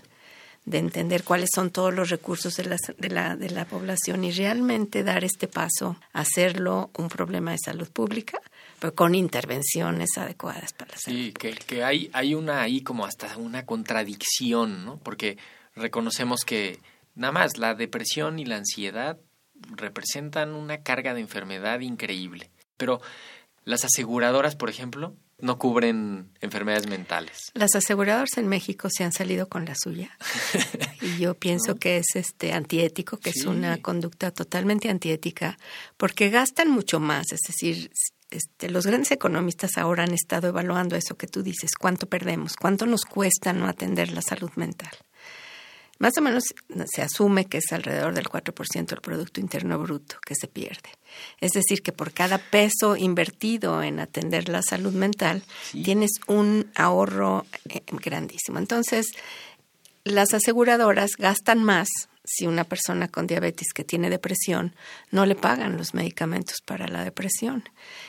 De 0.65 0.79
entender 0.79 1.23
cuáles 1.23 1.49
son 1.53 1.69
todos 1.69 1.93
los 1.93 2.09
recursos 2.09 2.55
de 2.57 2.65
la, 2.65 2.77
de 2.97 3.09
la, 3.09 3.35
de 3.35 3.49
la 3.51 3.65
población 3.65 4.23
y 4.23 4.31
realmente 4.31 5.03
dar 5.03 5.23
este 5.23 5.47
paso, 5.47 5.97
hacerlo 6.11 6.89
un 6.97 7.07
problema 7.07 7.51
de 7.51 7.59
salud 7.59 7.87
pública, 7.89 8.39
pero 8.79 8.95
con 8.95 9.13
intervenciones 9.13 10.17
adecuadas 10.17 10.73
para 10.73 10.91
la 10.91 10.97
salud. 10.97 11.17
Sí, 11.17 11.33
que, 11.33 11.51
que 11.51 11.83
hay, 11.83 12.09
hay 12.13 12.33
una 12.33 12.61
ahí 12.61 12.81
como 12.81 13.05
hasta 13.05 13.37
una 13.37 13.65
contradicción, 13.65 14.85
¿no? 14.85 14.97
Porque 14.97 15.37
reconocemos 15.75 16.41
que 16.45 16.79
nada 17.13 17.31
más 17.31 17.57
la 17.59 17.75
depresión 17.75 18.39
y 18.39 18.45
la 18.45 18.57
ansiedad 18.57 19.19
representan 19.75 20.53
una 20.53 20.81
carga 20.81 21.13
de 21.13 21.21
enfermedad 21.21 21.79
increíble. 21.81 22.49
Pero 22.75 23.01
las 23.65 23.85
aseguradoras, 23.85 24.55
por 24.55 24.69
ejemplo, 24.69 25.15
no 25.39 25.57
cubren 25.57 26.31
enfermedades 26.41 26.87
mentales. 26.87 27.51
Las 27.53 27.75
aseguradoras 27.75 28.37
en 28.37 28.47
México 28.47 28.89
se 28.89 29.03
han 29.03 29.11
salido 29.11 29.49
con 29.49 29.65
la 29.65 29.75
suya. 29.75 30.17
y 31.01 31.17
yo 31.17 31.33
pienso 31.35 31.75
que 31.75 31.97
es 31.97 32.15
este 32.15 32.53
antiético, 32.53 33.17
que 33.17 33.31
es 33.31 33.45
una 33.45 33.77
conducta 33.81 34.31
totalmente 34.31 34.89
antiética, 34.89 35.57
porque 35.97 36.29
gastan 36.29 36.69
mucho 36.69 36.99
más, 36.99 37.31
es 37.31 37.41
decir, 37.47 37.91
este, 38.31 38.69
los 38.69 38.85
grandes 38.85 39.11
economistas 39.11 39.77
ahora 39.77 40.03
han 40.03 40.13
estado 40.13 40.47
evaluando 40.47 40.95
eso 40.95 41.15
que 41.15 41.27
tú 41.27 41.43
dices, 41.43 41.71
cuánto 41.79 42.07
perdemos, 42.07 42.53
cuánto 42.55 42.85
nos 42.85 43.03
cuesta 43.05 43.53
no 43.53 43.67
atender 43.67 44.11
la 44.11 44.21
salud 44.21 44.51
mental. 44.55 44.91
Más 45.97 46.17
o 46.17 46.21
menos 46.21 46.43
se 46.85 47.01
asume 47.01 47.45
que 47.45 47.59
es 47.59 47.71
alrededor 47.71 48.13
del 48.13 48.27
4% 48.27 48.85
del 48.85 49.01
Producto 49.01 49.39
Interno 49.39 49.79
Bruto 49.79 50.17
que 50.25 50.35
se 50.35 50.47
pierde. 50.47 50.89
Es 51.39 51.51
decir, 51.51 51.81
que 51.81 51.93
por 51.93 52.11
cada 52.11 52.37
peso 52.37 52.97
invertido 52.97 53.81
en 53.81 53.99
atender 53.99 54.49
la 54.49 54.61
salud 54.61 54.93
mental, 54.93 55.43
tienes 55.71 56.11
un 56.27 56.69
ahorro 56.75 57.45
eh, 57.69 57.81
grandísimo. 57.87 58.59
Entonces, 58.59 59.07
las 60.03 60.33
aseguradoras 60.33 61.11
gastan 61.17 61.63
más 61.63 61.87
si 62.25 62.47
una 62.47 62.63
persona 62.63 63.07
con 63.07 63.27
diabetes 63.27 63.67
que 63.73 63.83
tiene 63.83 64.09
depresión 64.09 64.73
no 65.11 65.25
le 65.25 65.35
pagan 65.35 65.77
los 65.77 65.93
medicamentos 65.93 66.57
para 66.65 66.87
la 66.87 67.03
depresión. 67.03 67.63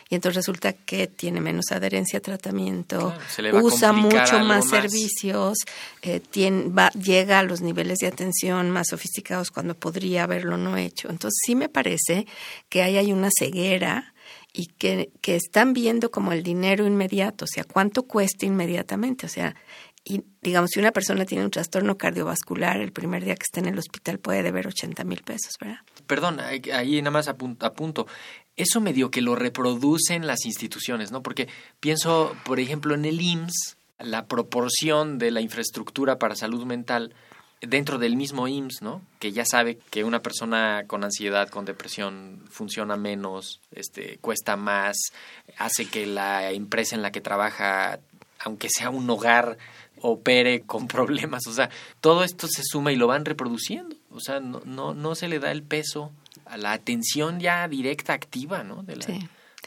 Y 0.09 0.15
entonces 0.15 0.37
resulta 0.37 0.73
que 0.73 1.07
tiene 1.07 1.41
menos 1.41 1.67
adherencia 1.73 2.19
a 2.19 2.23
tratamiento, 2.23 3.15
usa 3.55 3.93
mucho 3.93 4.39
más, 4.41 4.69
servicios, 4.69 5.59
eh, 6.03 6.21
tiene, 6.21 6.69
va, 6.69 6.91
llega 6.91 7.41
a 7.41 7.43
los 7.43 7.61
niveles 7.61 7.99
de 7.99 8.07
atención 8.07 8.71
más 8.71 8.89
sofisticados 8.89 9.51
cuando 9.51 9.75
podría 9.75 10.25
haberlo 10.25 10.57
no 10.57 10.77
hecho. 10.77 11.09
Entonces 11.11 11.39
sí 11.45 11.55
me 11.55 11.69
parece 11.69 12.27
que 12.69 12.83
ahí 12.83 12.97
hay 12.97 13.13
una 13.13 13.29
ceguera 13.37 14.13
y 14.53 14.67
que, 14.67 15.11
que 15.21 15.37
están 15.37 15.75
viendo 15.75 16.11
como 16.11 16.33
el 16.33 16.43
dinero 16.43 16.87
inmediato, 16.87 17.45
o 17.45 17.49
sea, 17.49 17.65
cuánto 17.65 18.05
cuesta 18.05 18.47
inmediatamente, 18.47 19.27
o 19.27 19.29
sea, 19.29 19.55
y 20.09 20.23
digamos, 20.41 20.71
si 20.71 20.79
una 20.79 20.93
persona 20.93 21.25
tiene 21.25 21.45
un 21.45 21.51
trastorno 21.51 21.99
cardiovascular, 21.99 22.77
el 22.77 22.93
primer 22.93 23.25
día 23.25 23.35
que 23.35 23.43
esté 23.43 23.59
en 23.59 23.67
el 23.67 23.77
hospital 23.77 24.21
puede 24.21 24.45
deber 24.45 24.69
80 24.69 25.03
mil 25.03 25.21
pesos, 25.23 25.55
¿verdad? 25.61 25.79
Perdón, 26.07 26.39
ahí 26.39 27.03
nada 27.03 27.11
más 27.11 27.27
apunto, 27.27 27.67
apunto. 27.67 28.07
Eso 28.55 28.81
medio 28.81 29.11
que 29.11 29.21
lo 29.21 29.35
reproducen 29.35 30.29
las 30.29 30.47
instituciones, 30.47 31.11
¿no? 31.11 31.25
Porque 31.25 31.49
pienso, 31.81 32.37
por 32.45 32.61
ejemplo, 32.61 32.95
en 32.95 33.05
el 33.05 33.21
IMSS, 33.21 33.77
la 33.99 34.27
proporción 34.27 35.19
de 35.19 35.33
la 35.33 35.41
infraestructura 35.41 36.21
para 36.21 36.37
salud 36.37 36.65
mental 36.65 37.13
dentro 37.61 37.99
del 37.99 38.15
mismo 38.15 38.47
IMSS, 38.47 38.83
¿no? 38.83 39.03
Que 39.19 39.33
ya 39.33 39.45
sabe 39.45 39.77
que 39.91 40.05
una 40.05 40.23
persona 40.23 40.85
con 40.87 41.03
ansiedad, 41.03 41.49
con 41.49 41.65
depresión, 41.65 42.45
funciona 42.49 42.97
menos, 42.97 43.61
este, 43.73 44.19
cuesta 44.19 44.57
más, 44.57 44.97
hace 45.59 45.87
que 45.87 46.07
la 46.07 46.53
empresa 46.53 46.95
en 46.95 47.03
la 47.03 47.11
que 47.11 47.21
trabaja, 47.21 47.99
aunque 48.39 48.69
sea 48.71 48.91
un 48.91 49.11
hogar, 49.11 49.59
opere 50.01 50.63
con 50.63 50.89
problemas. 50.89 51.47
O 51.47 51.53
sea, 51.53 51.71
todo 52.01 52.25
esto 52.25 52.47
se 52.49 52.63
suma 52.65 52.93
y 52.93 52.97
lo 52.97 53.07
van 53.07 53.25
reproduciendo. 53.25 53.97
O 54.11 54.21
sea, 54.21 54.41
no, 54.41 54.63
no, 54.65 54.95
no 54.95 55.15
se 55.15 55.29
le 55.29 55.39
da 55.39 55.51
el 55.53 55.63
peso 55.63 56.13
a 56.45 56.57
la 56.57 56.73
atención 56.73 57.41
ya 57.41 57.67
directa, 57.69 58.13
activa, 58.13 58.63
¿no? 58.63 58.83
De 58.83 58.97
la, 58.97 59.07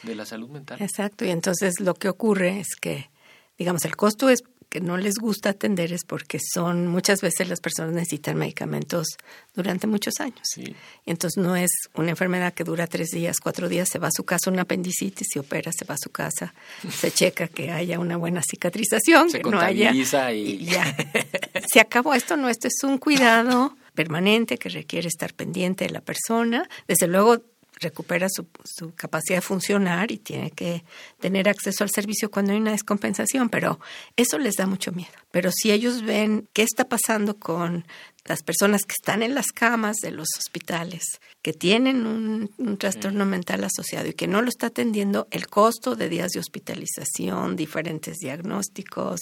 de 0.02 0.14
la 0.14 0.26
salud 0.26 0.48
mental. 0.48 0.80
Exacto. 0.80 1.24
Y 1.24 1.30
entonces 1.30 1.80
lo 1.80 1.94
que 1.94 2.08
ocurre 2.08 2.60
es 2.60 2.74
que 2.80 3.10
digamos, 3.60 3.84
el 3.84 3.94
costo 3.94 4.30
es 4.30 4.42
que 4.70 4.80
no 4.80 4.96
les 4.96 5.16
gusta 5.16 5.50
atender 5.50 5.92
es 5.92 6.04
porque 6.06 6.38
son 6.54 6.86
muchas 6.86 7.20
veces 7.20 7.48
las 7.48 7.60
personas 7.60 7.92
necesitan 7.92 8.36
medicamentos 8.38 9.08
durante 9.54 9.86
muchos 9.86 10.14
años. 10.20 10.40
Sí. 10.44 10.74
Entonces 11.06 11.42
no 11.42 11.56
es 11.56 11.70
una 11.94 12.10
enfermedad 12.10 12.54
que 12.54 12.64
dura 12.64 12.86
tres 12.86 13.08
días, 13.10 13.38
cuatro 13.40 13.68
días, 13.68 13.88
se 13.90 13.98
va 13.98 14.06
a 14.08 14.12
su 14.12 14.22
casa 14.24 14.48
una 14.50 14.62
apendicitis, 14.62 15.26
se 15.32 15.40
opera, 15.40 15.72
se 15.72 15.84
va 15.84 15.96
a 15.96 15.98
su 15.98 16.10
casa, 16.10 16.54
se 16.88 17.10
checa 17.12 17.48
que 17.48 17.70
haya 17.72 17.98
una 17.98 18.16
buena 18.16 18.42
cicatrización, 18.48 19.28
Se 19.30 19.40
que 19.42 19.50
no 19.50 19.60
haya 19.60 19.92
y- 19.92 20.00
y 20.38 20.64
ya. 20.64 20.96
Se 21.72 21.80
acabó 21.80 22.14
esto, 22.14 22.36
no, 22.36 22.48
esto 22.48 22.68
es 22.68 22.82
un 22.84 22.98
cuidado 22.98 23.76
permanente 23.94 24.56
que 24.56 24.68
requiere 24.68 25.08
estar 25.08 25.34
pendiente 25.34 25.84
de 25.84 25.90
la 25.90 26.00
persona. 26.00 26.68
Desde 26.88 27.06
luego 27.06 27.42
recupera 27.80 28.28
su, 28.30 28.46
su 28.64 28.94
capacidad 28.94 29.38
de 29.38 29.42
funcionar 29.42 30.12
y 30.12 30.18
tiene 30.18 30.50
que 30.50 30.84
tener 31.18 31.48
acceso 31.48 31.82
al 31.84 31.90
servicio 31.90 32.30
cuando 32.30 32.52
hay 32.52 32.58
una 32.58 32.72
descompensación, 32.72 33.48
pero 33.48 33.80
eso 34.16 34.38
les 34.38 34.54
da 34.56 34.66
mucho 34.66 34.92
miedo. 34.92 35.12
Pero 35.30 35.50
si 35.50 35.70
ellos 35.70 36.02
ven 36.02 36.48
qué 36.52 36.62
está 36.62 36.88
pasando 36.88 37.38
con 37.38 37.86
las 38.24 38.42
personas 38.42 38.82
que 38.82 38.92
están 38.92 39.22
en 39.22 39.34
las 39.34 39.46
camas 39.46 39.96
de 40.02 40.10
los 40.10 40.28
hospitales, 40.38 41.02
que 41.42 41.52
tienen 41.52 42.06
un, 42.06 42.50
un 42.58 42.76
trastorno 42.76 43.24
mental 43.24 43.64
asociado 43.64 44.08
y 44.08 44.14
que 44.14 44.28
no 44.28 44.42
lo 44.42 44.48
está 44.48 44.66
atendiendo, 44.66 45.26
el 45.30 45.48
costo 45.48 45.96
de 45.96 46.08
días 46.08 46.32
de 46.32 46.40
hospitalización, 46.40 47.56
diferentes 47.56 48.18
diagnósticos, 48.18 49.20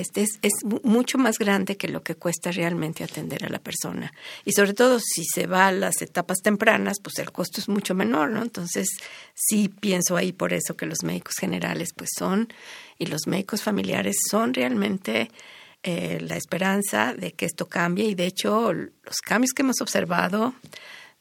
este 0.00 0.22
es, 0.22 0.38
es 0.42 0.52
mu- 0.64 0.80
mucho 0.84 1.18
más 1.18 1.38
grande 1.38 1.76
que 1.76 1.88
lo 1.88 2.02
que 2.02 2.14
cuesta 2.14 2.50
realmente 2.52 3.02
atender 3.02 3.44
a 3.44 3.48
la 3.48 3.58
persona. 3.58 4.12
Y 4.44 4.52
sobre 4.52 4.74
todo 4.74 4.98
si 5.00 5.24
se 5.24 5.46
va 5.46 5.68
a 5.68 5.72
las 5.72 6.02
etapas 6.02 6.38
tempranas, 6.42 6.98
pues 7.02 7.18
el 7.18 7.32
costo 7.32 7.60
es 7.60 7.68
mucho 7.68 7.94
menor, 7.94 8.30
¿no? 8.30 8.42
Entonces, 8.42 8.88
sí 9.34 9.68
pienso 9.68 10.16
ahí 10.16 10.32
por 10.32 10.52
eso 10.52 10.76
que 10.76 10.86
los 10.86 11.02
médicos 11.02 11.34
generales 11.40 11.90
pues 11.96 12.10
son, 12.16 12.48
y 12.98 13.06
los 13.06 13.26
médicos 13.26 13.62
familiares 13.62 14.16
son 14.30 14.54
realmente 14.54 15.30
eh, 15.82 16.18
la 16.20 16.36
esperanza 16.36 17.14
de 17.14 17.32
que 17.32 17.46
esto 17.46 17.66
cambie. 17.68 18.06
Y 18.06 18.14
de 18.14 18.26
hecho, 18.26 18.72
los 18.72 19.16
cambios 19.24 19.52
que 19.52 19.62
hemos 19.62 19.80
observado 19.80 20.54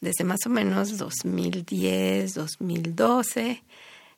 desde 0.01 0.23
más 0.23 0.39
o 0.45 0.49
menos 0.49 0.97
2010, 0.97 2.33
2012, 2.33 3.63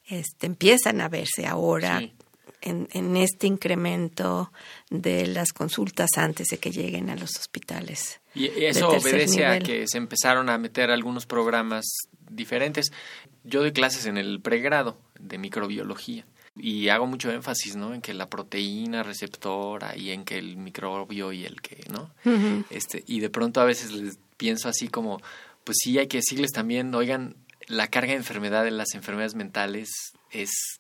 este, 0.09 0.47
empiezan 0.47 1.01
a 1.01 1.09
verse 1.09 1.45
ahora 1.45 1.99
Sí. 1.99 2.13
En, 2.67 2.87
en 2.91 3.17
este 3.17 3.47
incremento 3.47 4.51
de 4.89 5.27
las 5.27 5.53
consultas 5.53 6.11
antes 6.17 6.47
de 6.47 6.57
que 6.57 6.71
lleguen 6.71 7.09
a 7.09 7.15
los 7.15 7.37
hospitales. 7.37 8.19
Y 8.33 8.49
de 8.49 8.69
eso 8.69 8.89
obedece 8.89 9.45
a 9.45 9.59
que 9.59 9.87
se 9.87 9.97
empezaron 9.97 10.49
a 10.49 10.57
meter 10.57 10.91
algunos 10.91 11.25
programas 11.25 11.85
diferentes. 12.29 12.91
Yo 13.43 13.61
doy 13.61 13.71
clases 13.71 14.05
en 14.05 14.17
el 14.17 14.41
pregrado 14.41 14.97
de 15.19 15.37
microbiología 15.37 16.25
y 16.59 16.89
hago 16.89 17.07
mucho 17.07 17.31
énfasis, 17.31 17.75
¿no? 17.75 17.93
En 17.93 18.01
que 18.01 18.13
la 18.13 18.29
proteína 18.29 19.03
receptora 19.03 19.95
y 19.95 20.11
en 20.11 20.25
que 20.25 20.37
el 20.37 20.57
microbio 20.57 21.31
y 21.31 21.45
el 21.45 21.61
que, 21.61 21.83
¿no? 21.91 22.11
Este, 22.69 23.03
y 23.07 23.19
de 23.19 23.29
pronto 23.29 23.61
a 23.61 23.65
veces 23.65 23.91
les 23.91 24.19
pienso 24.37 24.69
así 24.69 24.87
como, 24.87 25.21
pues 25.63 25.77
sí, 25.81 25.97
hay 25.97 26.07
que 26.07 26.17
decirles 26.17 26.51
también, 26.51 26.93
oigan, 26.93 27.35
la 27.67 27.87
carga 27.87 28.11
de 28.11 28.17
enfermedad 28.17 28.67
en 28.67 28.77
las 28.77 28.93
enfermedades 28.93 29.35
mentales 29.35 29.89
es 30.31 30.79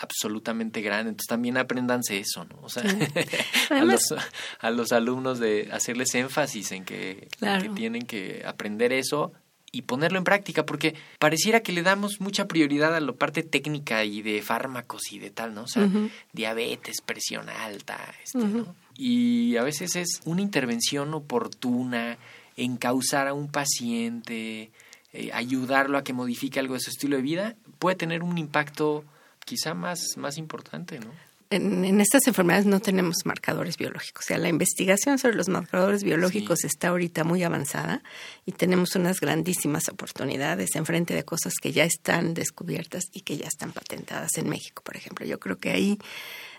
absolutamente 0.00 0.80
grande, 0.80 1.10
entonces 1.10 1.28
también 1.28 1.56
apréndanse 1.56 2.18
eso, 2.18 2.44
¿no? 2.44 2.58
O 2.62 2.68
sea, 2.68 2.82
a, 3.70 3.74
Además- 3.76 4.10
los, 4.10 4.20
a 4.60 4.70
los 4.70 4.92
alumnos 4.92 5.38
de 5.38 5.68
hacerles 5.72 6.14
énfasis 6.14 6.72
en 6.72 6.84
que, 6.84 7.28
Claro. 7.38 7.62
que 7.62 7.68
tienen 7.70 8.06
que 8.06 8.42
aprender 8.46 8.92
eso 8.92 9.32
y 9.70 9.82
ponerlo 9.82 10.16
en 10.18 10.24
práctica, 10.24 10.64
porque 10.64 10.94
pareciera 11.18 11.60
que 11.60 11.72
le 11.72 11.82
damos 11.82 12.20
mucha 12.20 12.48
prioridad 12.48 12.94
a 12.96 13.00
la 13.00 13.12
parte 13.12 13.42
técnica 13.42 14.02
y 14.04 14.22
de 14.22 14.40
fármacos 14.40 15.12
y 15.12 15.18
de 15.18 15.30
tal, 15.30 15.54
¿no? 15.54 15.64
O 15.64 15.68
sea, 15.68 15.86
diabetes, 16.32 17.02
presión 17.04 17.48
alta, 17.50 17.98
este. 18.24 18.38
¿no? 18.38 18.74
Y 18.96 19.56
a 19.58 19.62
veces 19.62 19.94
es 19.96 20.22
una 20.24 20.40
intervención 20.40 21.12
oportuna, 21.12 22.16
encauzar 22.56 23.28
a 23.28 23.34
un 23.34 23.48
paciente, 23.50 24.70
eh, 25.12 25.30
ayudarlo 25.34 25.98
a 25.98 26.02
que 26.04 26.12
modifique 26.14 26.58
algo 26.58 26.74
de 26.74 26.80
su 26.80 26.90
estilo 26.90 27.16
de 27.16 27.22
vida, 27.22 27.54
puede 27.78 27.94
tener 27.96 28.22
un 28.22 28.38
impacto 28.38 29.04
quizá 29.48 29.74
más, 29.74 30.00
más 30.16 30.36
importante, 30.36 30.98
¿no? 31.00 31.10
En, 31.50 31.82
en 31.86 31.98
estas 32.02 32.26
enfermedades 32.26 32.66
no 32.66 32.78
tenemos 32.80 33.16
marcadores 33.24 33.78
biológicos. 33.78 34.22
O 34.22 34.28
sea, 34.28 34.36
la 34.36 34.50
investigación 34.50 35.18
sobre 35.18 35.34
los 35.34 35.48
marcadores 35.48 36.04
biológicos 36.04 36.58
Sí. 36.60 36.66
está 36.66 36.88
ahorita 36.88 37.24
muy 37.24 37.42
avanzada 37.42 38.02
y 38.44 38.52
tenemos 38.52 38.94
unas 38.96 39.18
grandísimas 39.18 39.88
oportunidades 39.88 40.76
enfrente 40.76 41.14
de 41.14 41.24
cosas 41.24 41.54
que 41.62 41.72
ya 41.72 41.84
están 41.84 42.34
descubiertas 42.34 43.04
y 43.14 43.22
que 43.22 43.38
ya 43.38 43.46
están 43.46 43.72
patentadas 43.72 44.36
en 44.36 44.50
México, 44.50 44.82
por 44.84 44.94
ejemplo. 44.96 45.24
Yo 45.24 45.40
creo 45.40 45.56
que 45.56 45.70
ahí 45.70 45.98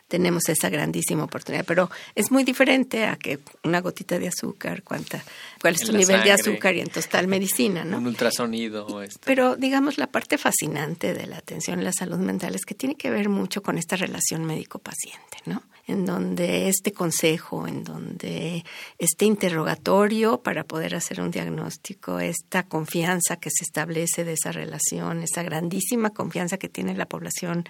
tenemos 0.10 0.50
esa 0.50 0.69
grandísima 0.69 1.24
oportunidad, 1.24 1.63
pero 1.65 1.89
es 2.15 2.32
muy 2.32 2.43
diferente 2.43 3.06
a 3.06 3.15
que 3.15 3.39
una 3.63 3.80
gotita 3.80 4.19
de 4.19 4.28
azúcar, 4.28 4.84
cuánta, 4.84 5.24
cuál 5.62 5.76
es 5.76 5.82
En 5.82 5.88
tu 5.88 5.98
nivel 5.98 6.24
de 6.24 6.32
azúcar 6.32 6.76
y 6.76 6.80
entonces 6.80 7.08
tal 7.10 7.28
medicina, 7.28 7.86
¿no? 7.86 7.98
Un 8.00 8.08
ultrasonido, 8.08 9.02
este. 9.02 9.19
Pero 9.24 9.56
digamos, 9.56 9.98
la 9.98 10.08
parte 10.08 10.38
fascinante 10.38 11.13
de 11.13 11.28
la 11.28 11.38
atención 11.38 11.80
en 11.80 11.86
la 11.86 11.93
salud 11.93 12.17
mental 12.17 12.56
es 12.56 12.65
que 12.65 12.74
tiene 12.74 12.95
que 12.95 13.12
ver 13.12 13.30
mucho 13.30 13.62
con 13.62 13.78
esta 13.78 13.95
relación 13.95 14.43
médico-paciente, 14.45 15.38
¿no? 15.45 15.63
En 15.88 16.06
donde 16.06 16.69
este 16.69 16.91
consejo, 16.91 17.67
en 17.67 17.84
donde 17.84 18.63
este 18.98 19.26
interrogatorio 19.26 20.41
para 20.41 20.63
poder 20.63 20.95
hacer 20.95 21.22
un 21.22 21.32
diagnóstico, 21.32 22.19
esta 22.19 22.63
confianza 22.63 23.38
que 23.38 23.50
se 23.52 23.63
establece 23.63 24.24
de 24.24 24.34
esa 24.34 24.52
relación, 24.52 25.24
esa 25.24 25.43
grandísima 25.43 26.10
confianza 26.10 26.58
que 26.58 26.69
tiene 26.69 26.95
la 26.95 27.06
población 27.08 27.65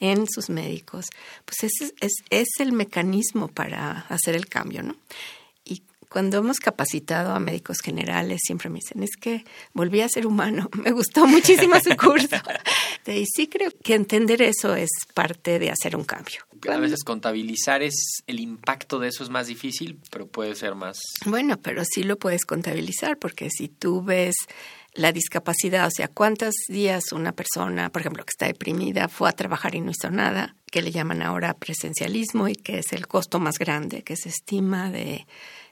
en 0.00 0.26
sus 0.28 0.50
médicos, 0.50 1.06
pues 1.44 1.64
ese 1.72 1.92
es, 2.00 2.12
es 2.30 2.48
el 2.58 2.72
mecanismo 2.72 3.48
para 3.48 4.00
hacer 4.08 4.34
el 4.34 4.46
cambio, 4.48 4.82
¿no? 4.82 4.96
Y 5.64 5.82
cuando 6.08 6.38
hemos 6.38 6.60
capacitado 6.60 7.32
a 7.32 7.40
médicos 7.40 7.78
generales, 7.80 8.40
siempre 8.44 8.70
me 8.70 8.76
dicen, 8.76 9.02
es 9.02 9.16
que 9.20 9.44
volví 9.72 10.00
a 10.00 10.08
ser 10.08 10.26
humano, 10.26 10.68
me 10.84 10.92
gustó 10.92 11.26
muchísimo 11.26 11.76
su 11.80 11.96
curso. 11.96 12.36
Y 13.06 13.24
sí 13.26 13.46
creo 13.46 13.70
que 13.82 13.94
entender 13.94 14.42
eso 14.42 14.74
es 14.74 14.90
parte 15.14 15.58
de 15.58 15.70
hacer 15.70 15.96
un 15.96 16.04
cambio. 16.04 16.40
A 16.68 16.78
veces 16.78 17.04
contabilizar 17.04 17.82
es 17.82 18.22
el 18.26 18.40
impacto 18.40 18.98
de 18.98 19.08
eso 19.08 19.22
es 19.22 19.30
más 19.30 19.46
difícil, 19.46 20.00
pero 20.10 20.26
puede 20.26 20.54
ser 20.54 20.74
más. 20.74 20.98
Bueno, 21.24 21.58
pero 21.58 21.82
sí 21.84 22.02
lo 22.02 22.18
puedes 22.18 22.44
contabilizar 22.44 23.18
porque 23.18 23.50
si 23.50 23.68
tú 23.68 24.02
ves 24.02 24.34
la 24.96 25.12
discapacidad, 25.12 25.86
o 25.86 25.90
sea, 25.90 26.08
cuántos 26.08 26.54
días 26.68 27.12
una 27.12 27.32
persona, 27.32 27.90
por 27.90 28.00
ejemplo, 28.00 28.24
que 28.24 28.30
está 28.30 28.46
deprimida, 28.46 29.08
fue 29.08 29.28
a 29.28 29.32
trabajar 29.32 29.74
y 29.74 29.80
no 29.80 29.90
hizo 29.90 30.10
nada, 30.10 30.56
que 30.70 30.82
le 30.82 30.90
llaman 30.90 31.22
ahora 31.22 31.54
presencialismo 31.54 32.48
y 32.48 32.54
que 32.54 32.78
es 32.78 32.92
el 32.92 33.06
costo 33.06 33.38
más 33.38 33.58
grande 33.58 34.02
que 34.02 34.16
se 34.16 34.30
estima 34.30 34.90
de 34.90 35.26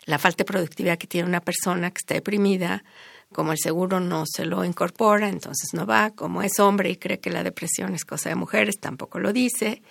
la 0.05 0.19
falta 0.19 0.39
de 0.39 0.45
productividad 0.45 0.99
que 0.99 1.07
tiene 1.07 1.29
una 1.29 1.41
persona 1.41 1.91
que 1.91 1.99
está 1.99 2.15
deprimida, 2.15 2.85
como 3.33 3.53
el 3.53 3.59
seguro 3.59 3.99
no 4.01 4.25
se 4.27 4.45
lo 4.45 4.65
incorpora, 4.65 5.29
entonces 5.29 5.71
no 5.73 5.87
va, 5.87 6.11
como 6.11 6.43
es 6.43 6.61
hombre 6.61 6.91
y 6.91 6.97
cree 6.97 7.19
que 7.19 7.31
la 7.31 7.43
depresión 7.43 7.95
es 7.95 8.05
cosa 8.05 8.29
de 8.29 8.35
mujeres, 8.35 8.79
tampoco 8.79 9.19
lo 9.19 9.33
dice. 9.33 9.83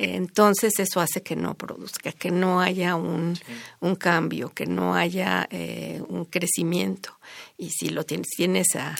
Entonces 0.00 0.78
eso 0.78 1.00
hace 1.00 1.22
que 1.22 1.34
no 1.34 1.54
produzca, 1.54 2.12
que 2.12 2.30
no 2.30 2.60
haya 2.60 2.94
un, 2.94 3.36
un 3.80 3.96
cambio, 3.96 4.50
que 4.54 4.64
no 4.64 4.94
haya 4.94 5.48
eh, 5.50 6.00
un 6.08 6.24
crecimiento. 6.24 7.18
Y 7.56 7.70
si 7.70 7.88
lo 7.88 8.04
tienes, 8.04 8.28
tienes 8.28 8.76
a 8.76 8.94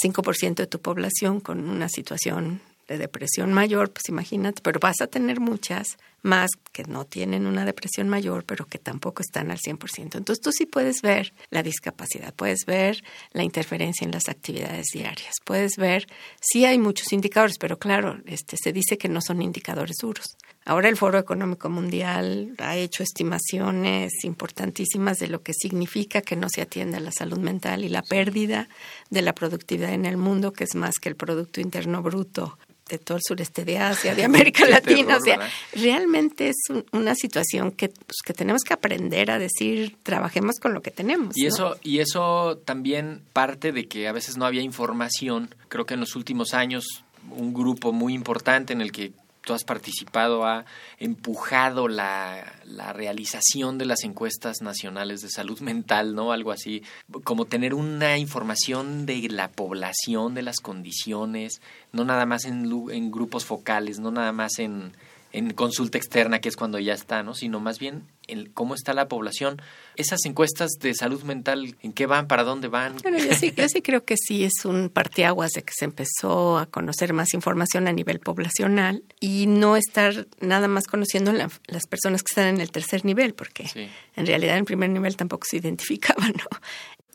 5% 0.00 0.54
de 0.54 0.66
tu 0.68 0.80
población 0.80 1.40
con 1.40 1.68
una 1.68 1.88
situación 1.88 2.60
de 2.88 2.98
depresión 2.98 3.52
mayor, 3.52 3.90
pues 3.90 4.08
imagínate, 4.08 4.62
pero 4.62 4.78
vas 4.80 5.00
a 5.00 5.06
tener 5.06 5.40
muchas 5.40 5.98
más 6.22 6.50
que 6.72 6.84
no 6.84 7.04
tienen 7.04 7.46
una 7.46 7.64
depresión 7.64 8.08
mayor, 8.08 8.44
pero 8.44 8.66
que 8.66 8.78
tampoco 8.78 9.22
están 9.22 9.50
al 9.50 9.58
100%. 9.58 10.16
Entonces 10.16 10.40
tú 10.40 10.52
sí 10.52 10.66
puedes 10.66 11.02
ver 11.02 11.32
la 11.50 11.62
discapacidad, 11.62 12.34
puedes 12.34 12.66
ver 12.66 13.02
la 13.32 13.42
interferencia 13.42 14.04
en 14.04 14.10
las 14.10 14.28
actividades 14.28 14.86
diarias, 14.92 15.34
puedes 15.44 15.76
ver, 15.76 16.06
sí 16.40 16.64
hay 16.64 16.78
muchos 16.78 17.12
indicadores, 17.12 17.58
pero 17.58 17.78
claro, 17.78 18.20
este, 18.26 18.56
se 18.56 18.72
dice 18.72 18.98
que 18.98 19.08
no 19.08 19.20
son 19.20 19.42
indicadores 19.42 19.96
duros. 20.00 20.36
Ahora 20.66 20.88
el 20.88 20.96
Foro 20.96 21.18
Económico 21.18 21.70
Mundial 21.70 22.54
ha 22.58 22.76
hecho 22.76 23.02
estimaciones 23.02 24.12
importantísimas 24.24 25.18
de 25.18 25.28
lo 25.28 25.40
que 25.42 25.52
significa 25.54 26.20
que 26.22 26.34
no 26.36 26.48
se 26.50 26.60
atienda 26.60 26.98
la 27.00 27.12
salud 27.12 27.38
mental 27.38 27.84
y 27.84 27.88
la 27.88 28.02
pérdida 28.02 28.68
de 29.08 29.22
la 29.22 29.32
productividad 29.34 29.92
en 29.94 30.06
el 30.06 30.16
mundo, 30.16 30.52
que 30.52 30.64
es 30.64 30.74
más 30.74 30.94
que 31.00 31.08
el 31.08 31.16
Producto 31.16 31.60
Interno 31.60 32.02
Bruto 32.02 32.58
de 32.88 32.98
todo 32.98 33.16
el 33.16 33.22
sureste 33.26 33.64
de 33.64 33.78
Asia, 33.78 34.14
de 34.14 34.24
América 34.52 34.64
Qué 34.64 34.70
Latina. 34.70 34.96
terror, 35.18 35.20
o 35.20 35.24
sea, 35.24 35.36
¿verdad? 35.38 35.52
realmente 35.74 36.48
es 36.50 36.56
un- 36.68 36.84
una 36.92 37.14
situación 37.14 37.70
que, 37.72 37.88
pues, 37.88 38.16
que 38.24 38.32
tenemos 38.32 38.62
que 38.62 38.74
aprender 38.74 39.30
a 39.30 39.38
decir, 39.38 39.96
trabajemos 40.02 40.56
con 40.60 40.72
lo 40.74 40.82
que 40.82 40.90
tenemos. 40.92 41.36
Y 41.36 41.42
¿no? 41.42 41.48
eso, 41.48 41.76
y 41.82 41.98
eso 41.98 42.58
también 42.64 43.22
parte 43.32 43.72
de 43.72 43.86
que 43.86 44.06
a 44.08 44.12
veces 44.12 44.36
no 44.36 44.44
había 44.46 44.62
información. 44.62 45.54
Creo 45.68 45.84
que 45.86 45.94
en 45.94 46.00
los 46.00 46.14
últimos 46.16 46.54
años 46.54 47.04
un 47.30 47.52
grupo 47.52 47.92
muy 47.92 48.14
importante 48.14 48.72
en 48.72 48.80
el 48.80 48.92
que 48.92 49.12
tú 49.46 49.54
has 49.54 49.62
participado 49.62 50.44
ha 50.44 50.64
empujado 50.98 51.86
la, 51.86 52.52
la 52.64 52.92
realización 52.92 53.78
de 53.78 53.84
las 53.84 54.02
encuestas 54.02 54.60
nacionales 54.60 55.22
de 55.22 55.30
salud 55.30 55.60
mental, 55.60 56.16
¿no? 56.16 56.32
Algo 56.32 56.50
así, 56.50 56.82
como 57.22 57.44
tener 57.44 57.72
una 57.72 58.18
información 58.18 59.06
de 59.06 59.28
la 59.28 59.48
población, 59.52 60.34
de 60.34 60.42
las 60.42 60.58
condiciones, 60.58 61.62
no 61.92 62.04
nada 62.04 62.26
más 62.26 62.44
en, 62.44 62.68
grupos 63.12 63.44
focales, 63.44 64.00
no 64.00 64.10
nada 64.10 64.32
más 64.32 64.58
en, 64.58 64.96
en 65.36 65.50
consulta 65.52 65.98
externa, 65.98 66.40
que 66.40 66.48
es 66.48 66.56
cuando 66.56 66.78
ya 66.78 66.94
está, 66.94 67.22
¿no? 67.22 67.34
Sino 67.34 67.60
más 67.60 67.78
bien 67.78 68.04
en 68.26 68.46
cómo 68.46 68.74
está 68.74 68.94
la 68.94 69.06
población. 69.06 69.60
Esas 69.96 70.24
encuestas 70.24 70.70
de 70.80 70.94
salud 70.94 71.22
mental, 71.24 71.76
¿en 71.82 71.92
qué 71.92 72.06
van? 72.06 72.26
¿Para 72.26 72.42
dónde 72.42 72.68
van? 72.68 72.96
Bueno, 73.02 73.18
yo 73.18 73.34
sí, 73.34 73.52
yo 73.54 73.68
sí 73.68 73.82
creo 73.82 74.02
que 74.02 74.16
sí 74.16 74.44
es 74.44 74.64
un 74.64 74.88
parteaguas 74.88 75.50
de 75.50 75.62
que 75.62 75.74
se 75.76 75.84
empezó 75.84 76.56
a 76.56 76.64
conocer 76.64 77.12
más 77.12 77.34
información 77.34 77.86
a 77.86 77.92
nivel 77.92 78.18
poblacional 78.18 79.04
y 79.20 79.46
no 79.46 79.76
estar 79.76 80.26
nada 80.40 80.68
más 80.68 80.86
conociendo 80.86 81.32
las 81.32 81.86
personas 81.86 82.22
que 82.22 82.30
están 82.30 82.54
en 82.54 82.62
el 82.62 82.70
tercer 82.70 83.04
nivel, 83.04 83.34
porque 83.34 83.90
en 84.16 84.26
realidad 84.26 84.56
en 84.56 84.64
primer 84.64 84.88
nivel 84.88 85.16
tampoco 85.16 85.44
se 85.46 85.58
identificaban, 85.58 86.32
¿no? 86.32 86.58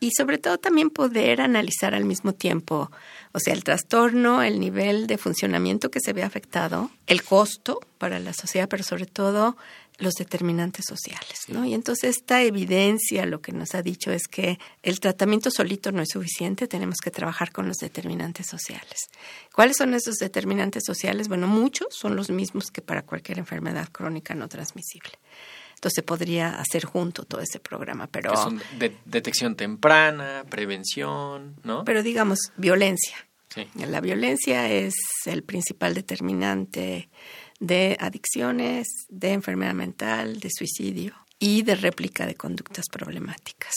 Y 0.02 0.12
sobre 0.18 0.40
todo 0.40 0.58
también 0.58 0.90
poder 0.90 1.42
analizar 1.42 1.94
al 1.94 2.06
mismo 2.06 2.34
tiempo, 2.34 2.92
o 3.34 3.40
sea, 3.40 3.54
el 3.54 3.64
trastorno, 3.64 4.42
el 4.42 4.60
nivel 4.60 5.06
de 5.06 5.20
funcionamiento 5.20 5.92
que 5.92 6.00
se 6.04 6.12
ve 6.12 6.24
afectado, 6.24 6.90
el 7.06 7.24
costo 7.24 7.80
para 8.00 8.20
la 8.20 8.34
sociedad, 8.34 8.68
pero 8.68 8.84
sobre 8.84 9.06
todo 9.06 9.56
los 10.00 10.16
determinantes 10.16 10.86
sociales, 10.88 11.42
¿no? 11.50 11.66
Y 11.66 11.76
entonces 11.76 12.18
esta 12.18 12.42
evidencia 12.42 13.28
lo 13.28 13.42
que 13.42 13.52
nos 13.52 13.76
ha 13.76 13.84
dicho 13.84 14.12
es 14.12 14.28
que 14.28 14.58
el 14.82 15.00
tratamiento 15.00 15.52
solito 15.52 15.92
no 15.92 16.02
es 16.02 16.10
suficiente, 16.10 16.68
tenemos 16.68 16.98
que 16.98 17.12
trabajar 17.12 17.52
con 17.52 17.68
los 17.68 17.78
determinantes 17.78 18.48
sociales. 18.48 18.98
¿Cuáles 19.54 19.78
son 19.78 19.94
esos 19.94 20.16
determinantes 20.16 20.84
sociales? 20.84 21.28
Bueno, 21.28 21.46
muchos 21.46 21.90
son 21.92 22.16
los 22.16 22.32
mismos 22.32 22.72
que 22.72 22.82
para 22.82 23.04
cualquier 23.04 23.38
enfermedad 23.38 23.90
crónica 23.92 24.34
no 24.34 24.50
transmisible. 24.50 25.12
Entonces 25.82 26.04
podría 26.04 26.60
hacer 26.60 26.86
junto 26.86 27.24
todo 27.24 27.42
ese 27.42 27.60
programa, 27.60 28.06
pero... 28.06 28.38
son 28.38 28.62
detección 29.06 29.56
temprana, 29.56 30.46
prevención, 30.48 31.56
¿no? 31.64 31.84
Pero 31.86 32.04
digamos, 32.04 32.52
violencia. 32.56 33.16
Sí. 33.50 33.68
La 33.88 34.00
violencia 34.00 34.70
es 34.70 34.94
el 35.26 35.42
principal 35.42 35.96
determinante 35.96 37.10
de 37.60 37.98
adicciones, 38.00 38.88
de 39.10 39.34
enfermedad 39.34 39.74
mental, 39.74 40.40
de 40.40 40.50
suicidio 40.56 41.16
y 41.42 41.64
de 41.64 41.74
réplica 41.74 42.28
de 42.28 42.36
conductas 42.36 42.86
problemáticas. 42.88 43.74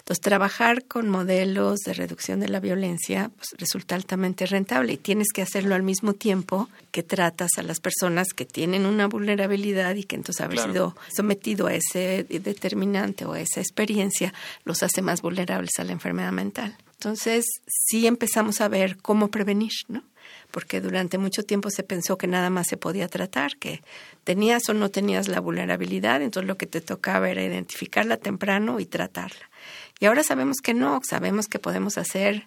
Entonces, 0.00 0.20
trabajar 0.20 0.84
con 0.84 1.08
modelos 1.08 1.80
de 1.80 1.94
reducción 1.94 2.40
de 2.40 2.48
la 2.48 2.60
violencia 2.60 3.30
pues, 3.34 3.58
resulta 3.58 3.94
altamente 3.94 4.44
rentable 4.44 4.92
y 4.92 4.96
tienes 4.98 5.28
que 5.32 5.40
hacerlo 5.40 5.74
al 5.74 5.82
mismo 5.82 6.12
tiempo 6.12 6.68
que 6.92 7.02
tratas 7.02 7.52
a 7.56 7.62
las 7.62 7.80
personas 7.80 8.28
que 8.34 8.44
tienen 8.44 8.84
una 8.84 9.06
vulnerabilidad 9.06 9.94
y 9.94 10.04
que 10.04 10.14
entonces 10.14 10.42
haber 10.42 10.58
sido 10.58 10.94
sometido 11.08 11.68
a 11.68 11.74
ese 11.74 12.26
determinante 12.28 13.24
o 13.24 13.32
a 13.32 13.40
esa 13.40 13.60
experiencia 13.60 14.34
los 14.64 14.82
hace 14.82 15.00
más 15.00 15.22
vulnerables 15.22 15.70
a 15.78 15.84
la 15.84 15.92
enfermedad 15.92 16.32
mental. 16.32 16.76
Entonces, 16.98 17.46
sí 17.66 18.06
empezamos 18.06 18.60
a 18.60 18.68
ver 18.68 18.98
cómo 18.98 19.28
prevenir, 19.28 19.72
¿no? 19.88 20.02
Porque 20.50 20.80
durante 20.80 21.18
mucho 21.18 21.42
tiempo 21.42 21.70
se 21.70 21.82
pensó 21.82 22.16
que 22.18 22.26
nada 22.26 22.50
más 22.50 22.66
se 22.68 22.76
podía 22.76 23.08
tratar, 23.08 23.56
que 23.56 23.82
tenías 24.24 24.68
o 24.68 24.74
no 24.74 24.90
tenías 24.90 25.28
la 25.28 25.40
vulnerabilidad, 25.40 26.22
entonces 26.22 26.48
lo 26.48 26.56
que 26.56 26.66
te 26.66 26.80
tocaba 26.80 27.28
era 27.30 27.42
identificarla 27.42 28.16
temprano 28.16 28.80
y 28.80 28.86
tratarla. 28.86 29.50
Y 29.98 30.06
ahora 30.06 30.22
sabemos 30.22 30.58
que 30.62 30.74
no, 30.74 31.00
sabemos 31.02 31.48
que 31.48 31.58
podemos 31.58 31.98
hacer 31.98 32.46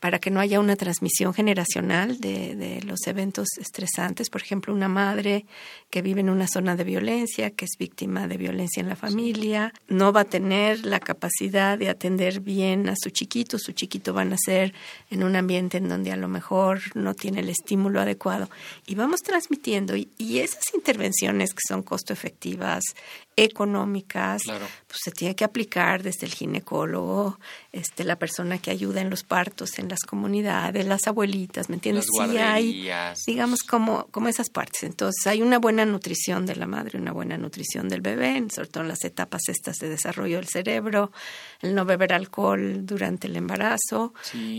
para 0.00 0.18
que 0.18 0.30
no 0.30 0.40
haya 0.40 0.58
una 0.58 0.76
transmisión 0.76 1.34
generacional 1.34 2.20
de, 2.20 2.56
de, 2.56 2.82
los 2.82 3.06
eventos 3.06 3.48
estresantes. 3.58 4.30
Por 4.30 4.40
ejemplo, 4.40 4.72
una 4.72 4.88
madre 4.88 5.44
que 5.90 6.00
vive 6.00 6.20
en 6.20 6.30
una 6.30 6.48
zona 6.48 6.74
de 6.74 6.84
violencia, 6.84 7.50
que 7.50 7.66
es 7.66 7.72
víctima 7.78 8.26
de 8.26 8.38
violencia 8.38 8.80
en 8.80 8.88
la 8.88 8.96
familia, 8.96 9.74
no 9.88 10.12
va 10.12 10.22
a 10.22 10.24
tener 10.24 10.86
la 10.86 11.00
capacidad 11.00 11.78
de 11.78 11.90
atender 11.90 12.40
bien 12.40 12.88
a 12.88 12.94
su 12.96 13.10
chiquito. 13.10 13.58
Su 13.58 13.72
chiquito 13.72 14.14
va 14.14 14.22
a 14.22 14.24
nacer 14.24 14.72
en 15.10 15.22
un 15.22 15.36
ambiente 15.36 15.76
en 15.76 15.88
donde 15.88 16.12
a 16.12 16.16
lo 16.16 16.28
mejor 16.28 16.80
no 16.94 17.12
tiene 17.14 17.40
el 17.40 17.50
estímulo 17.50 18.00
adecuado. 18.00 18.48
Y 18.86 18.94
vamos 18.94 19.20
transmitiendo. 19.20 19.96
Y, 19.96 20.08
y 20.16 20.38
esas 20.38 20.74
intervenciones 20.74 21.52
que 21.52 21.60
son 21.68 21.82
costo 21.82 22.14
efectivas, 22.14 22.82
económicas, 23.36 24.42
pues 24.44 24.98
se 25.02 25.10
tiene 25.10 25.34
que 25.34 25.44
aplicar 25.44 26.02
desde 26.02 26.26
el 26.26 26.34
ginecólogo, 26.34 27.38
este, 27.72 28.04
la 28.04 28.16
persona 28.16 28.58
que 28.58 28.70
ayuda 28.70 29.00
en 29.00 29.08
los 29.08 29.22
partos, 29.22 29.78
en 29.78 29.88
las 29.88 30.00
comunidades, 30.00 30.86
las 30.86 31.06
abuelitas, 31.06 31.68
¿me 31.68 31.76
entiendes? 31.76 32.06
sí 32.10 32.36
hay, 32.36 32.90
digamos, 33.26 33.62
como, 33.62 34.06
como 34.10 34.28
esas 34.28 34.50
partes. 34.50 34.82
Entonces, 34.82 35.26
hay 35.26 35.42
una 35.42 35.58
buena 35.58 35.84
nutrición 35.84 36.44
de 36.44 36.56
la 36.56 36.66
madre, 36.66 36.98
una 36.98 37.12
buena 37.12 37.38
nutrición 37.38 37.88
del 37.88 38.00
bebé, 38.02 38.44
sobre 38.52 38.68
todo 38.68 38.82
en 38.82 38.88
las 38.88 39.04
etapas 39.04 39.42
estas 39.48 39.76
de 39.78 39.88
desarrollo 39.88 40.36
del 40.36 40.48
cerebro, 40.48 41.12
el 41.62 41.74
no 41.74 41.84
beber 41.84 42.12
alcohol 42.12 42.84
durante 42.84 43.26
el 43.26 43.36
embarazo, 43.36 44.12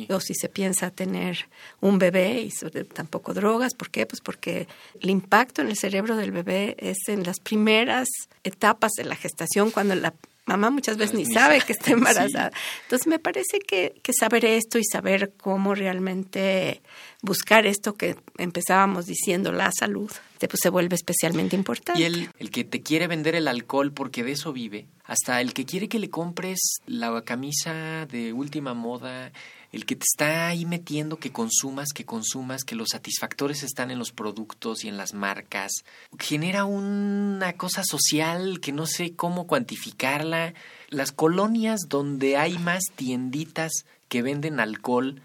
o 0.09 0.19
si 0.19 0.33
se 0.33 0.49
piensa 0.49 0.89
tener 0.91 1.49
un 1.81 1.99
bebé 1.99 2.41
y 2.41 2.51
sobre, 2.51 2.83
tampoco 2.85 3.33
drogas. 3.33 3.73
¿Por 3.75 3.91
qué? 3.91 4.05
Pues 4.05 4.21
porque 4.21 4.67
el 4.99 5.09
impacto 5.09 5.61
en 5.61 5.69
el 5.69 5.77
cerebro 5.77 6.15
del 6.15 6.31
bebé 6.31 6.75
es 6.79 6.97
en 7.07 7.23
las 7.23 7.39
primeras 7.39 8.07
etapas 8.43 8.70
de 8.95 9.05
la 9.05 9.15
gestación, 9.15 9.71
cuando 9.71 9.95
la 9.95 10.13
mamá 10.45 10.69
muchas 10.69 10.97
veces 10.97 11.15
ni 11.15 11.25
sabe 11.25 11.61
que 11.61 11.73
está 11.73 11.91
embarazada. 11.91 12.51
Entonces 12.83 13.07
me 13.07 13.19
parece 13.19 13.59
que, 13.59 13.93
que, 14.01 14.11
saber 14.13 14.45
esto 14.45 14.77
y 14.79 14.83
saber 14.83 15.33
cómo 15.37 15.75
realmente 15.75 16.81
buscar 17.21 17.65
esto 17.65 17.93
que 17.93 18.15
empezábamos 18.37 19.05
diciendo, 19.05 19.51
la 19.51 19.71
salud, 19.71 20.11
pues 20.39 20.59
se 20.61 20.69
vuelve 20.69 20.95
especialmente 20.95 21.55
importante. 21.55 22.01
Y 22.01 22.05
el, 22.05 22.29
el 22.39 22.51
que 22.51 22.63
te 22.63 22.81
quiere 22.81 23.07
vender 23.07 23.35
el 23.35 23.47
alcohol 23.47 23.93
porque 23.93 24.23
de 24.23 24.33
eso 24.33 24.51
vive, 24.51 24.87
hasta 25.05 25.41
el 25.41 25.53
que 25.53 25.65
quiere 25.65 25.87
que 25.87 25.99
le 25.99 26.09
compres 26.09 26.59
la 26.85 27.21
camisa 27.23 28.05
de 28.07 28.33
última 28.33 28.73
moda, 28.73 29.31
el 29.71 29.85
que 29.85 29.95
te 29.95 30.03
está 30.03 30.47
ahí 30.47 30.65
metiendo 30.65 31.17
que 31.17 31.31
consumas, 31.31 31.93
que 31.93 32.05
consumas, 32.05 32.63
que 32.63 32.75
los 32.75 32.89
satisfactores 32.89 33.63
están 33.63 33.89
en 33.91 33.99
los 33.99 34.11
productos 34.11 34.83
y 34.83 34.89
en 34.89 34.97
las 34.97 35.13
marcas, 35.13 35.71
genera 36.19 36.65
una 36.65 37.53
cosa 37.53 37.83
social 37.83 38.59
que 38.59 38.73
no 38.73 38.85
sé 38.85 39.15
cómo 39.15 39.47
cuantificarla. 39.47 40.53
Las 40.89 41.11
colonias 41.11 41.81
donde 41.87 42.37
hay 42.37 42.57
más 42.59 42.83
tienditas 42.95 43.71
que 44.09 44.21
venden 44.21 44.59
alcohol 44.59 45.21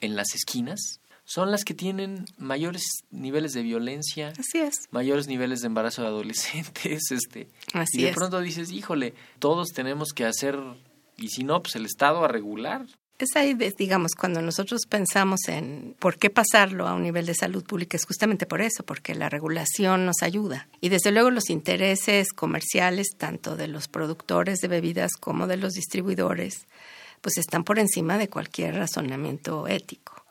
en 0.00 0.16
las 0.16 0.34
esquinas 0.34 1.00
son 1.28 1.50
las 1.50 1.64
que 1.64 1.74
tienen 1.74 2.24
mayores 2.38 3.04
niveles 3.10 3.52
de 3.52 3.62
violencia, 3.62 4.32
Así 4.38 4.60
es. 4.60 4.88
mayores 4.90 5.26
niveles 5.28 5.60
de 5.60 5.66
embarazo 5.66 6.00
de 6.00 6.08
adolescentes, 6.08 7.02
este, 7.10 7.48
Así 7.74 8.00
y 8.00 8.04
de 8.04 8.14
pronto 8.14 8.40
dices, 8.40 8.70
híjole, 8.70 9.14
todos 9.38 9.68
tenemos 9.74 10.14
que 10.14 10.24
hacer, 10.24 10.58
y 11.18 11.28
si 11.28 11.44
no, 11.44 11.62
pues 11.62 11.76
el 11.76 11.84
Estado 11.84 12.24
a 12.24 12.28
regular. 12.28 12.86
Es 13.18 13.34
ahí, 13.34 13.54
digamos, 13.54 14.12
cuando 14.16 14.40
nosotros 14.42 14.82
pensamos 14.88 15.40
en 15.48 15.96
por 15.98 16.18
qué 16.18 16.30
pasarlo 16.30 16.86
a 16.86 16.94
un 16.94 17.02
nivel 17.02 17.26
de 17.26 17.34
salud 17.34 17.64
pública, 17.64 17.96
es 17.96 18.06
justamente 18.06 18.46
por 18.46 18.60
eso, 18.60 18.84
porque 18.84 19.16
la 19.16 19.28
regulación 19.28 20.06
nos 20.06 20.22
ayuda. 20.22 20.68
Y 20.80 20.88
desde 20.88 21.10
luego 21.10 21.32
los 21.32 21.50
intereses 21.50 22.32
comerciales, 22.32 23.08
tanto 23.16 23.56
de 23.56 23.66
los 23.66 23.88
productores 23.88 24.60
de 24.60 24.68
bebidas 24.68 25.16
como 25.18 25.48
de 25.48 25.56
los 25.56 25.72
distribuidores, 25.72 26.68
pues 27.20 27.38
están 27.38 27.64
por 27.64 27.80
encima 27.80 28.18
de 28.18 28.28
cualquier 28.28 28.76
razonamiento 28.76 29.66
ético. 29.66 30.24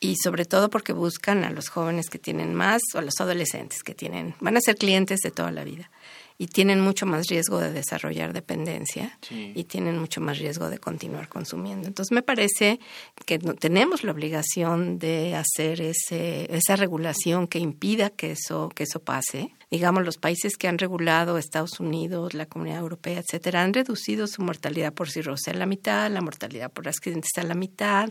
Y 0.00 0.16
sobre 0.16 0.46
todo 0.46 0.70
porque 0.70 0.94
buscan 0.94 1.44
a 1.44 1.50
los 1.50 1.68
jóvenes 1.68 2.08
que 2.08 2.18
tienen 2.18 2.54
más 2.54 2.80
o 2.94 3.00
a 3.00 3.02
los 3.02 3.20
adolescentes 3.20 3.82
que 3.82 3.94
tienen, 3.94 4.34
van 4.40 4.56
a 4.56 4.62
ser 4.62 4.76
clientes 4.76 5.20
de 5.20 5.30
toda 5.30 5.50
la 5.50 5.64
vida 5.64 5.90
y 6.36 6.48
tienen 6.48 6.80
mucho 6.80 7.06
más 7.06 7.28
riesgo 7.28 7.60
de 7.60 7.72
desarrollar 7.72 8.32
dependencia 8.32 9.18
y 9.30 9.64
tienen 9.64 9.98
mucho 9.98 10.20
más 10.20 10.38
riesgo 10.38 10.68
de 10.68 10.78
continuar 10.78 11.28
consumiendo. 11.28 11.86
Entonces 11.86 12.12
me 12.12 12.22
parece 12.22 12.80
que 13.24 13.38
no, 13.38 13.54
tenemos 13.54 14.02
la 14.02 14.12
obligación 14.12 14.98
de 14.98 15.36
hacer 15.36 15.80
ese, 15.80 16.54
esa 16.54 16.76
regulación 16.76 17.46
que 17.46 17.60
impida 17.60 18.10
que 18.10 18.32
eso, 18.32 18.68
que 18.74 18.82
eso 18.82 19.00
pase 19.00 19.52
digamos, 19.70 20.04
los 20.04 20.18
países 20.18 20.56
que 20.56 20.68
han 20.68 20.78
regulado, 20.78 21.38
Estados 21.38 21.80
Unidos, 21.80 22.34
la 22.34 22.46
Comunidad 22.46 22.80
Europea, 22.80 23.20
etcétera, 23.20 23.62
han 23.62 23.74
reducido 23.74 24.26
su 24.26 24.42
mortalidad 24.42 24.92
por 24.92 25.10
cirrosis 25.10 25.48
a 25.48 25.54
la 25.54 25.66
mitad, 25.66 26.10
la 26.10 26.20
mortalidad 26.20 26.72
por 26.72 26.88
accidentes 26.88 27.32
a 27.36 27.42
la 27.42 27.54
mitad, 27.54 28.10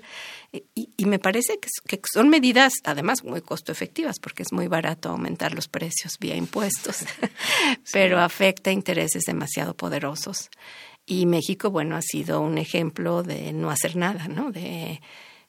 y, 0.51 0.89
y 0.97 1.05
me 1.05 1.19
parece 1.19 1.59
que, 1.59 1.69
que, 1.87 2.01
son 2.11 2.29
medidas, 2.29 2.73
además, 2.83 3.23
muy 3.23 3.41
costo 3.41 3.71
efectivas, 3.71 4.19
porque 4.19 4.43
es 4.43 4.51
muy 4.51 4.67
barato 4.67 5.09
aumentar 5.09 5.53
los 5.53 5.67
precios 5.67 6.17
vía 6.19 6.35
impuestos, 6.35 7.05
pero 7.91 8.19
afecta 8.19 8.71
intereses 8.71 9.23
demasiado 9.23 9.75
poderosos. 9.75 10.49
Y 11.05 11.25
México, 11.25 11.69
bueno, 11.69 11.97
ha 11.97 12.01
sido 12.01 12.39
un 12.39 12.57
ejemplo 12.57 13.23
de 13.23 13.51
no 13.51 13.69
hacer 13.69 13.95
nada, 13.95 14.27
¿no? 14.27 14.51
De 14.51 15.01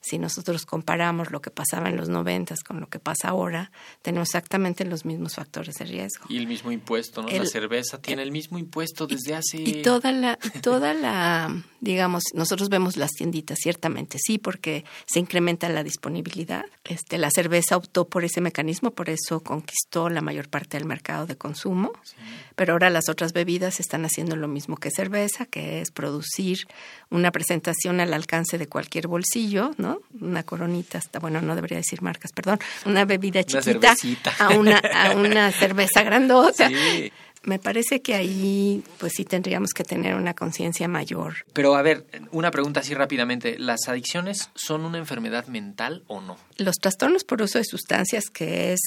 si 0.04 0.18
nosotros 0.18 0.66
comparamos 0.66 1.30
lo 1.30 1.40
que 1.40 1.50
pasaba 1.50 1.88
en 1.88 1.96
los 1.96 2.10
noventas 2.10 2.62
con 2.62 2.78
lo 2.78 2.88
que 2.88 2.98
pasa 2.98 3.28
ahora, 3.28 3.72
tenemos 4.02 4.28
exactamente 4.28 4.84
los 4.84 5.06
mismos 5.06 5.36
factores 5.36 5.76
de 5.76 5.86
riesgo. 5.86 6.26
Y 6.28 6.36
el 6.36 6.46
mismo 6.46 6.70
impuesto, 6.70 7.22
¿no? 7.22 7.28
la 7.28 7.46
cerveza 7.46 7.98
tiene 8.02 8.22
el, 8.22 8.30
mismo 8.30 8.58
impuesto 8.58 9.06
desde 9.06 9.34
hace... 9.34 9.62
Y 9.62 9.82
toda 9.82 10.12
la, 10.12 10.36
toda 10.60 10.92
la, 10.92 11.64
digamos, 11.80 12.24
nosotros 12.34 12.68
vemos 12.68 12.98
las 12.98 13.12
tienditas, 13.12 13.58
ciertamente, 13.62 14.18
sí, 14.20 14.36
porque 14.36 14.84
se 15.06 15.20
incrementa 15.20 15.70
la 15.70 15.82
disponibilidad. 15.82 16.66
Este, 16.84 17.16
la 17.16 17.30
cerveza 17.30 17.76
optó 17.76 18.06
por 18.06 18.24
ese 18.24 18.42
mecanismo, 18.42 18.90
por 18.90 19.08
eso 19.08 19.40
conquistó 19.40 20.10
la 20.10 20.20
mayor 20.20 20.50
parte 20.50 20.76
del 20.76 20.86
mercado 20.86 21.26
de 21.26 21.36
consumo, 21.36 21.92
sí. 22.02 22.16
pero 22.56 22.74
ahora 22.74 22.90
las 22.90 23.08
otras 23.08 23.32
bebidas 23.32 23.80
están 23.80 24.04
haciendo 24.04 24.36
lo 24.36 24.48
mismo 24.48 24.76
que 24.76 24.90
cerveza, 24.90 25.46
que 25.46 25.80
es 25.80 25.90
producir 25.90 26.66
una 27.08 27.30
presentación 27.30 28.00
al 28.00 28.12
alcance 28.12 28.58
de 28.58 28.66
cualquier 28.66 29.08
bolsillo, 29.08 29.70
¿no? 29.78 29.93
Una 30.24 30.42
coronita, 30.42 30.98
hasta 30.98 31.18
bueno, 31.18 31.40
no 31.40 31.54
debería 31.54 31.78
decir 31.78 32.02
marcas, 32.02 32.32
perdón, 32.32 32.58
una 32.86 33.04
bebida 33.04 33.44
chiquita 33.44 33.94
a 34.38 34.50
una 34.50 34.78
a 34.78 35.12
una 35.12 35.52
cerveza 35.52 36.02
grandota. 36.02 36.68
Sí. 36.68 37.12
Me 37.44 37.58
parece 37.58 38.00
que 38.00 38.14
ahí 38.14 38.82
pues 38.98 39.12
sí 39.16 39.24
tendríamos 39.24 39.72
que 39.74 39.84
tener 39.84 40.14
una 40.14 40.32
conciencia 40.32 40.88
mayor. 40.88 41.44
Pero 41.52 41.74
a 41.74 41.82
ver, 41.82 42.06
una 42.32 42.50
pregunta 42.50 42.80
así 42.80 42.94
rápidamente. 42.94 43.58
¿Las 43.58 43.86
adicciones 43.86 44.50
son 44.54 44.84
una 44.84 44.96
enfermedad 44.96 45.46
mental 45.48 46.04
o 46.06 46.22
no? 46.22 46.38
Los 46.56 46.76
trastornos 46.76 47.24
por 47.24 47.42
uso 47.42 47.58
de 47.58 47.64
sustancias, 47.64 48.30
que 48.30 48.72
es 48.72 48.80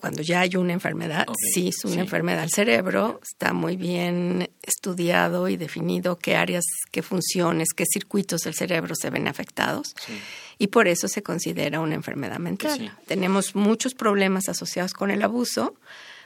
cuando 0.00 0.22
ya 0.22 0.40
hay 0.40 0.56
una 0.56 0.72
enfermedad, 0.72 1.26
sí 1.52 1.68
es 1.68 1.84
una 1.84 1.94
sí. 1.94 2.00
enfermedad 2.00 2.40
del 2.40 2.50
cerebro, 2.50 3.20
está 3.22 3.52
muy 3.52 3.76
bien 3.76 4.50
estudiado 4.62 5.46
y 5.48 5.56
definido 5.56 6.16
qué 6.16 6.36
áreas, 6.36 6.64
qué 6.90 7.02
funciones, 7.02 7.68
qué 7.76 7.84
circuitos 7.86 8.40
del 8.40 8.54
cerebro 8.54 8.94
se 8.94 9.10
ven 9.10 9.28
afectados. 9.28 9.94
Sí. 10.06 10.18
Y 10.60 10.66
por 10.66 10.86
eso 10.88 11.08
se 11.08 11.22
considera 11.22 11.80
una 11.80 11.94
enfermedad 11.94 12.38
mental. 12.38 12.78
Sí. 12.78 12.90
Tenemos 13.06 13.54
muchos 13.56 13.94
problemas 13.94 14.48
asociados 14.50 14.92
con 14.92 15.10
el 15.10 15.22
abuso, 15.22 15.74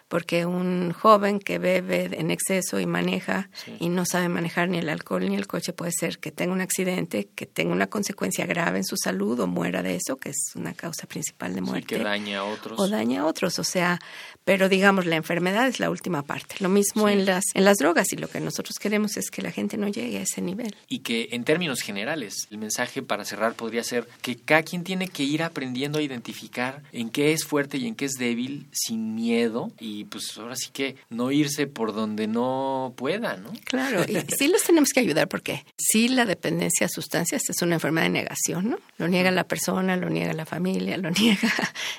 porque 0.09 0.45
un 0.45 0.93
joven 0.93 1.39
que 1.39 1.59
bebe 1.59 2.11
en 2.21 2.31
exceso 2.31 2.79
y 2.81 2.85
maneja 2.85 3.49
Sí. 3.65 3.77
y 3.81 3.89
no 3.89 4.05
sabe 4.05 4.29
manejar 4.29 4.69
ni 4.69 4.79
el 4.79 4.89
alcohol 4.89 5.27
ni 5.27 5.35
el 5.37 5.47
coche 5.47 5.73
puede 5.73 5.93
ser 5.93 6.19
que 6.19 6.31
tenga 6.31 6.53
un 6.53 6.61
accidente, 6.61 7.29
que 7.35 7.47
tenga 7.47 7.73
una 7.73 7.87
consecuencia 7.87 8.45
grave 8.45 8.79
en 8.79 8.85
su 8.85 8.97
salud 8.97 9.39
o 9.41 9.47
muera 9.47 9.83
de 9.83 9.95
eso, 9.97 10.17
que 10.17 10.31
es 10.31 10.53
una 10.57 10.75
causa 10.75 11.07
principal 11.07 11.55
de 11.55 11.61
Sí, 11.61 11.65
muerte. 11.67 11.87
que 11.97 12.03
daña 12.03 12.41
a 12.41 12.45
otros. 12.45 12.79
o 12.79 12.87
daña 12.89 13.23
a 13.23 13.27
otros, 13.27 13.59
o 13.59 13.65
sea, 13.65 13.99
pero 14.45 14.69
digamos 14.69 15.07
la 15.07 15.17
enfermedad 15.17 15.67
es 15.67 15.81
la 15.81 15.91
última 15.91 16.23
parte. 16.23 16.57
Lo 16.61 16.69
mismo 16.69 17.07
Sí. 17.09 17.15
en 17.15 17.27
las 17.27 17.45
en 17.55 17.65
las 17.65 17.79
drogas 17.79 18.13
y 18.13 18.17
lo 18.17 18.29
que 18.29 18.41
nosotros 18.41 18.79
queremos 18.79 19.17
es 19.17 19.31
que 19.31 19.43
la 19.43 19.51
gente 19.51 19.77
no 19.77 19.89
llegue 19.89 20.19
a 20.19 20.23
ese 20.23 20.41
nivel. 20.43 20.75
Y 20.89 21.01
que 21.01 21.29
en 21.33 21.45
términos 21.45 21.81
generales, 21.81 22.47
el 22.51 22.59
mensaje 22.59 23.03
para 23.03 23.25
cerrar 23.25 23.55
podría 23.55 23.83
ser 23.85 24.07
que 24.23 24.37
cada 24.37 24.63
quien 24.63 24.85
tiene 24.85 25.09
que 25.09 25.23
ir 25.23 25.43
aprendiendo 25.43 25.99
a 25.99 26.03
identificar 26.03 26.83
en 26.93 27.11
qué 27.11 27.33
es 27.33 27.45
fuerte 27.45 27.79
y 27.79 27.87
en 27.87 27.95
qué 27.95 28.05
es 28.05 28.13
débil 28.15 28.67
sin 28.73 29.15
miedo 29.15 29.73
y 29.81 30.05
pues 30.05 30.37
ahora 30.37 30.57
sí 30.57 30.69
que 30.73 30.97
no 31.11 31.31
irse 31.31 31.67
por 31.67 31.95
donde 31.95 32.27
no 32.27 32.93
pueda, 32.97 33.37
¿no? 33.37 33.51
Claro, 33.65 34.05
y 34.07 34.17
sí 34.39 34.49
los 34.49 34.63
tenemos 34.63 34.91
que 34.91 35.01
ayudar 35.01 35.29
porque 35.29 35.65
sí 35.79 36.09
la 36.09 36.27
dependencia 36.27 36.87
a 36.87 36.89
sustancias 36.89 37.43
es 37.49 37.63
una 37.63 37.75
enfermedad 37.77 38.07
de 38.07 38.11
negación, 38.11 38.71
¿no? 38.71 38.79
Lo 38.99 39.09
niega 39.09 39.31
la 39.31 39.45
persona, 39.45 39.97
lo 39.97 40.11
niega 40.11 40.33
la 40.35 40.47
familia, 40.47 40.97
lo 40.99 41.11
niega 41.21 41.51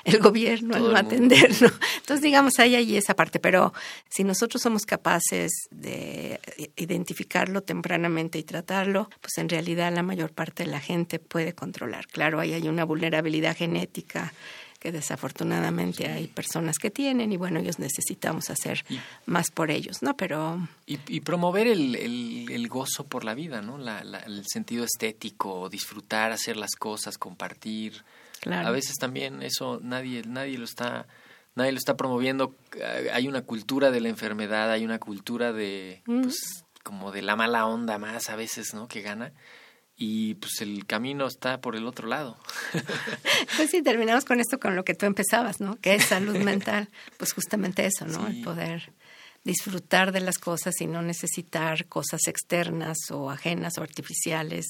el 0.04 0.18
gobierno 0.18 0.76
Todo 0.76 0.86
al 0.88 0.92
no 0.92 0.98
el 0.98 1.04
mundo. 1.04 1.34
atender, 1.34 1.62
¿no? 1.62 1.70
Entonces, 1.98 2.22
digamos, 2.22 2.35
hay 2.58 2.74
ahí 2.76 2.96
esa 2.96 3.14
parte, 3.14 3.38
pero 3.38 3.72
si 4.08 4.24
nosotros 4.24 4.62
somos 4.62 4.84
capaces 4.86 5.50
de 5.70 6.40
identificarlo 6.76 7.62
tempranamente 7.62 8.38
y 8.38 8.42
tratarlo, 8.42 9.08
pues 9.20 9.38
en 9.38 9.48
realidad 9.48 9.92
la 9.92 10.02
mayor 10.02 10.32
parte 10.32 10.64
de 10.64 10.70
la 10.70 10.80
gente 10.80 11.18
puede 11.18 11.52
controlar. 11.54 12.06
Claro, 12.06 12.40
ahí 12.40 12.52
hay 12.52 12.68
una 12.68 12.84
vulnerabilidad 12.84 13.56
genética 13.56 14.32
que 14.78 14.92
desafortunadamente 14.92 16.06
hay 16.06 16.26
personas 16.28 16.76
que 16.78 16.90
tienen 16.90 17.32
y 17.32 17.36
bueno, 17.36 17.60
ellos 17.60 17.78
necesitamos 17.78 18.50
hacer 18.50 18.84
Y- 18.88 18.98
más 19.24 19.50
por 19.50 19.70
ellos, 19.70 20.02
¿no? 20.02 20.16
Pero 20.16 20.68
Y, 20.86 20.98
y 21.08 21.20
promover 21.20 21.66
el, 21.66 21.96
el- 21.96 22.46
el 22.52 22.68
gozo 22.68 23.04
por 23.04 23.24
la 23.24 23.34
vida, 23.34 23.62
¿no? 23.62 23.78
La- 23.78 24.04
la- 24.04 24.20
el 24.20 24.44
sentido 24.46 24.84
estético, 24.84 25.68
disfrutar, 25.70 26.30
hacer 26.30 26.56
las 26.56 26.76
cosas, 26.76 27.16
compartir. 27.18 28.04
Claro. 28.40 28.68
A 28.68 28.70
veces 28.70 28.96
también 29.00 29.42
eso 29.42 29.80
nadie, 29.82 30.22
nadie 30.26 30.58
lo 30.58 30.64
está, 30.66 31.06
nadie 31.56 31.72
lo 31.72 31.78
está 31.78 31.96
promoviendo. 31.96 32.54
Eh, 32.76 33.10
Hay 33.12 33.26
una 33.26 33.42
cultura 33.42 33.90
de 33.90 34.00
la 34.00 34.08
enfermedad, 34.08 34.70
hay 34.70 34.84
una 34.84 35.00
cultura 35.00 35.52
de, 35.52 36.02
pues, 36.04 36.64
como 36.84 37.10
de 37.10 37.22
la 37.22 37.34
mala 37.34 37.66
onda 37.66 37.98
más 37.98 38.30
a 38.30 38.36
veces, 38.36 38.72
¿no? 38.74 38.86
Que 38.86 39.02
gana. 39.02 39.32
Y 39.98 40.34
pues 40.34 40.60
el 40.60 40.84
camino 40.86 41.26
está 41.26 41.60
por 41.62 41.74
el 41.74 41.86
otro 41.86 42.06
lado. 42.06 42.38
Pues 43.56 43.70
sí, 43.70 43.82
terminamos 43.82 44.24
con 44.26 44.40
esto, 44.40 44.58
con 44.60 44.76
lo 44.76 44.84
que 44.84 44.94
tú 44.94 45.06
empezabas, 45.06 45.60
¿no? 45.60 45.76
Que 45.80 45.94
es 45.94 46.04
salud 46.04 46.36
mental. 46.36 46.88
Pues 47.16 47.32
justamente 47.32 47.86
eso, 47.86 48.06
¿no? 48.06 48.26
Sí. 48.28 48.38
El 48.38 48.44
poder 48.44 48.92
disfrutar 49.44 50.12
de 50.12 50.20
las 50.20 50.38
cosas 50.38 50.74
y 50.80 50.86
no 50.86 51.00
necesitar 51.02 51.86
cosas 51.86 52.20
externas 52.26 52.96
o 53.10 53.30
ajenas 53.30 53.78
o 53.78 53.82
artificiales, 53.82 54.66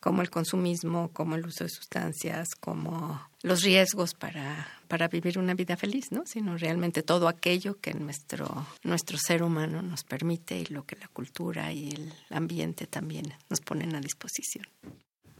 como 0.00 0.22
el 0.22 0.30
consumismo, 0.30 1.10
como 1.12 1.34
el 1.34 1.46
uso 1.46 1.64
de 1.64 1.70
sustancias, 1.70 2.48
como 2.60 3.20
los 3.42 3.62
riesgos 3.62 4.14
para, 4.14 4.68
para 4.88 5.08
vivir 5.08 5.38
una 5.38 5.54
vida 5.54 5.76
feliz, 5.76 6.10
¿no? 6.10 6.24
Sino 6.26 6.56
realmente 6.56 7.02
todo 7.02 7.28
aquello 7.28 7.78
que 7.80 7.94
nuestro, 7.94 8.66
nuestro 8.82 9.18
ser 9.18 9.42
humano 9.42 9.82
nos 9.82 10.04
permite 10.04 10.58
y 10.58 10.66
lo 10.66 10.84
que 10.84 10.96
la 10.96 11.08
cultura 11.08 11.72
y 11.72 11.90
el 11.90 12.12
ambiente 12.30 12.86
también 12.86 13.34
nos 13.48 13.60
ponen 13.60 13.94
a 13.94 14.00
disposición. 14.00 14.66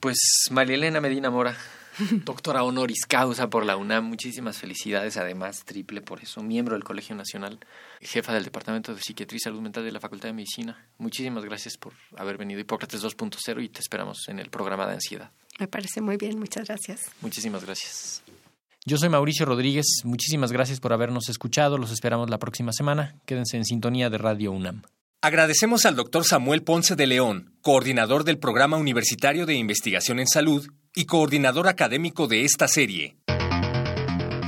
Pues 0.00 0.18
María 0.50 0.76
Elena 0.76 1.00
Medina 1.00 1.30
Mora, 1.30 1.56
doctora 2.24 2.62
honoris 2.62 3.04
causa 3.06 3.50
por 3.50 3.66
la 3.66 3.76
UNAM, 3.76 4.04
muchísimas 4.04 4.58
felicidades, 4.58 5.16
además 5.16 5.64
triple 5.64 6.00
por 6.00 6.20
eso, 6.20 6.42
miembro 6.42 6.74
del 6.74 6.84
Colegio 6.84 7.16
Nacional, 7.16 7.58
jefa 8.06 8.32
del 8.32 8.44
Departamento 8.44 8.94
de 8.94 9.00
Psiquiatría 9.00 9.36
y 9.36 9.40
Salud 9.40 9.60
Mental 9.60 9.84
de 9.84 9.92
la 9.92 10.00
Facultad 10.00 10.28
de 10.28 10.34
Medicina. 10.34 10.88
Muchísimas 10.98 11.44
gracias 11.44 11.76
por 11.76 11.92
haber 12.16 12.38
venido 12.38 12.58
a 12.58 12.62
Hipócrates 12.62 13.02
2.0 13.02 13.64
y 13.64 13.68
te 13.68 13.80
esperamos 13.80 14.28
en 14.28 14.38
el 14.38 14.50
programa 14.50 14.86
de 14.86 14.94
ansiedad. 14.94 15.30
Me 15.58 15.66
parece 15.66 16.00
muy 16.00 16.16
bien, 16.16 16.38
muchas 16.38 16.68
gracias. 16.68 17.10
Muchísimas 17.20 17.64
gracias. 17.64 18.22
Yo 18.86 18.96
soy 18.96 19.10
Mauricio 19.10 19.44
Rodríguez, 19.44 19.86
muchísimas 20.04 20.50
gracias 20.50 20.80
por 20.80 20.92
habernos 20.92 21.28
escuchado, 21.28 21.76
los 21.76 21.90
esperamos 21.90 22.30
la 22.30 22.38
próxima 22.38 22.72
semana, 22.72 23.16
quédense 23.26 23.58
en 23.58 23.66
sintonía 23.66 24.08
de 24.08 24.16
Radio 24.16 24.52
UNAM. 24.52 24.82
Agradecemos 25.20 25.84
al 25.84 25.96
doctor 25.96 26.24
Samuel 26.24 26.62
Ponce 26.62 26.96
de 26.96 27.06
León, 27.06 27.52
coordinador 27.60 28.24
del 28.24 28.38
Programa 28.38 28.76
Universitario 28.76 29.44
de 29.44 29.56
Investigación 29.56 30.20
en 30.20 30.28
Salud 30.28 30.66
y 30.94 31.04
coordinador 31.04 31.68
académico 31.68 32.28
de 32.28 32.44
esta 32.44 32.66
serie. 32.66 33.17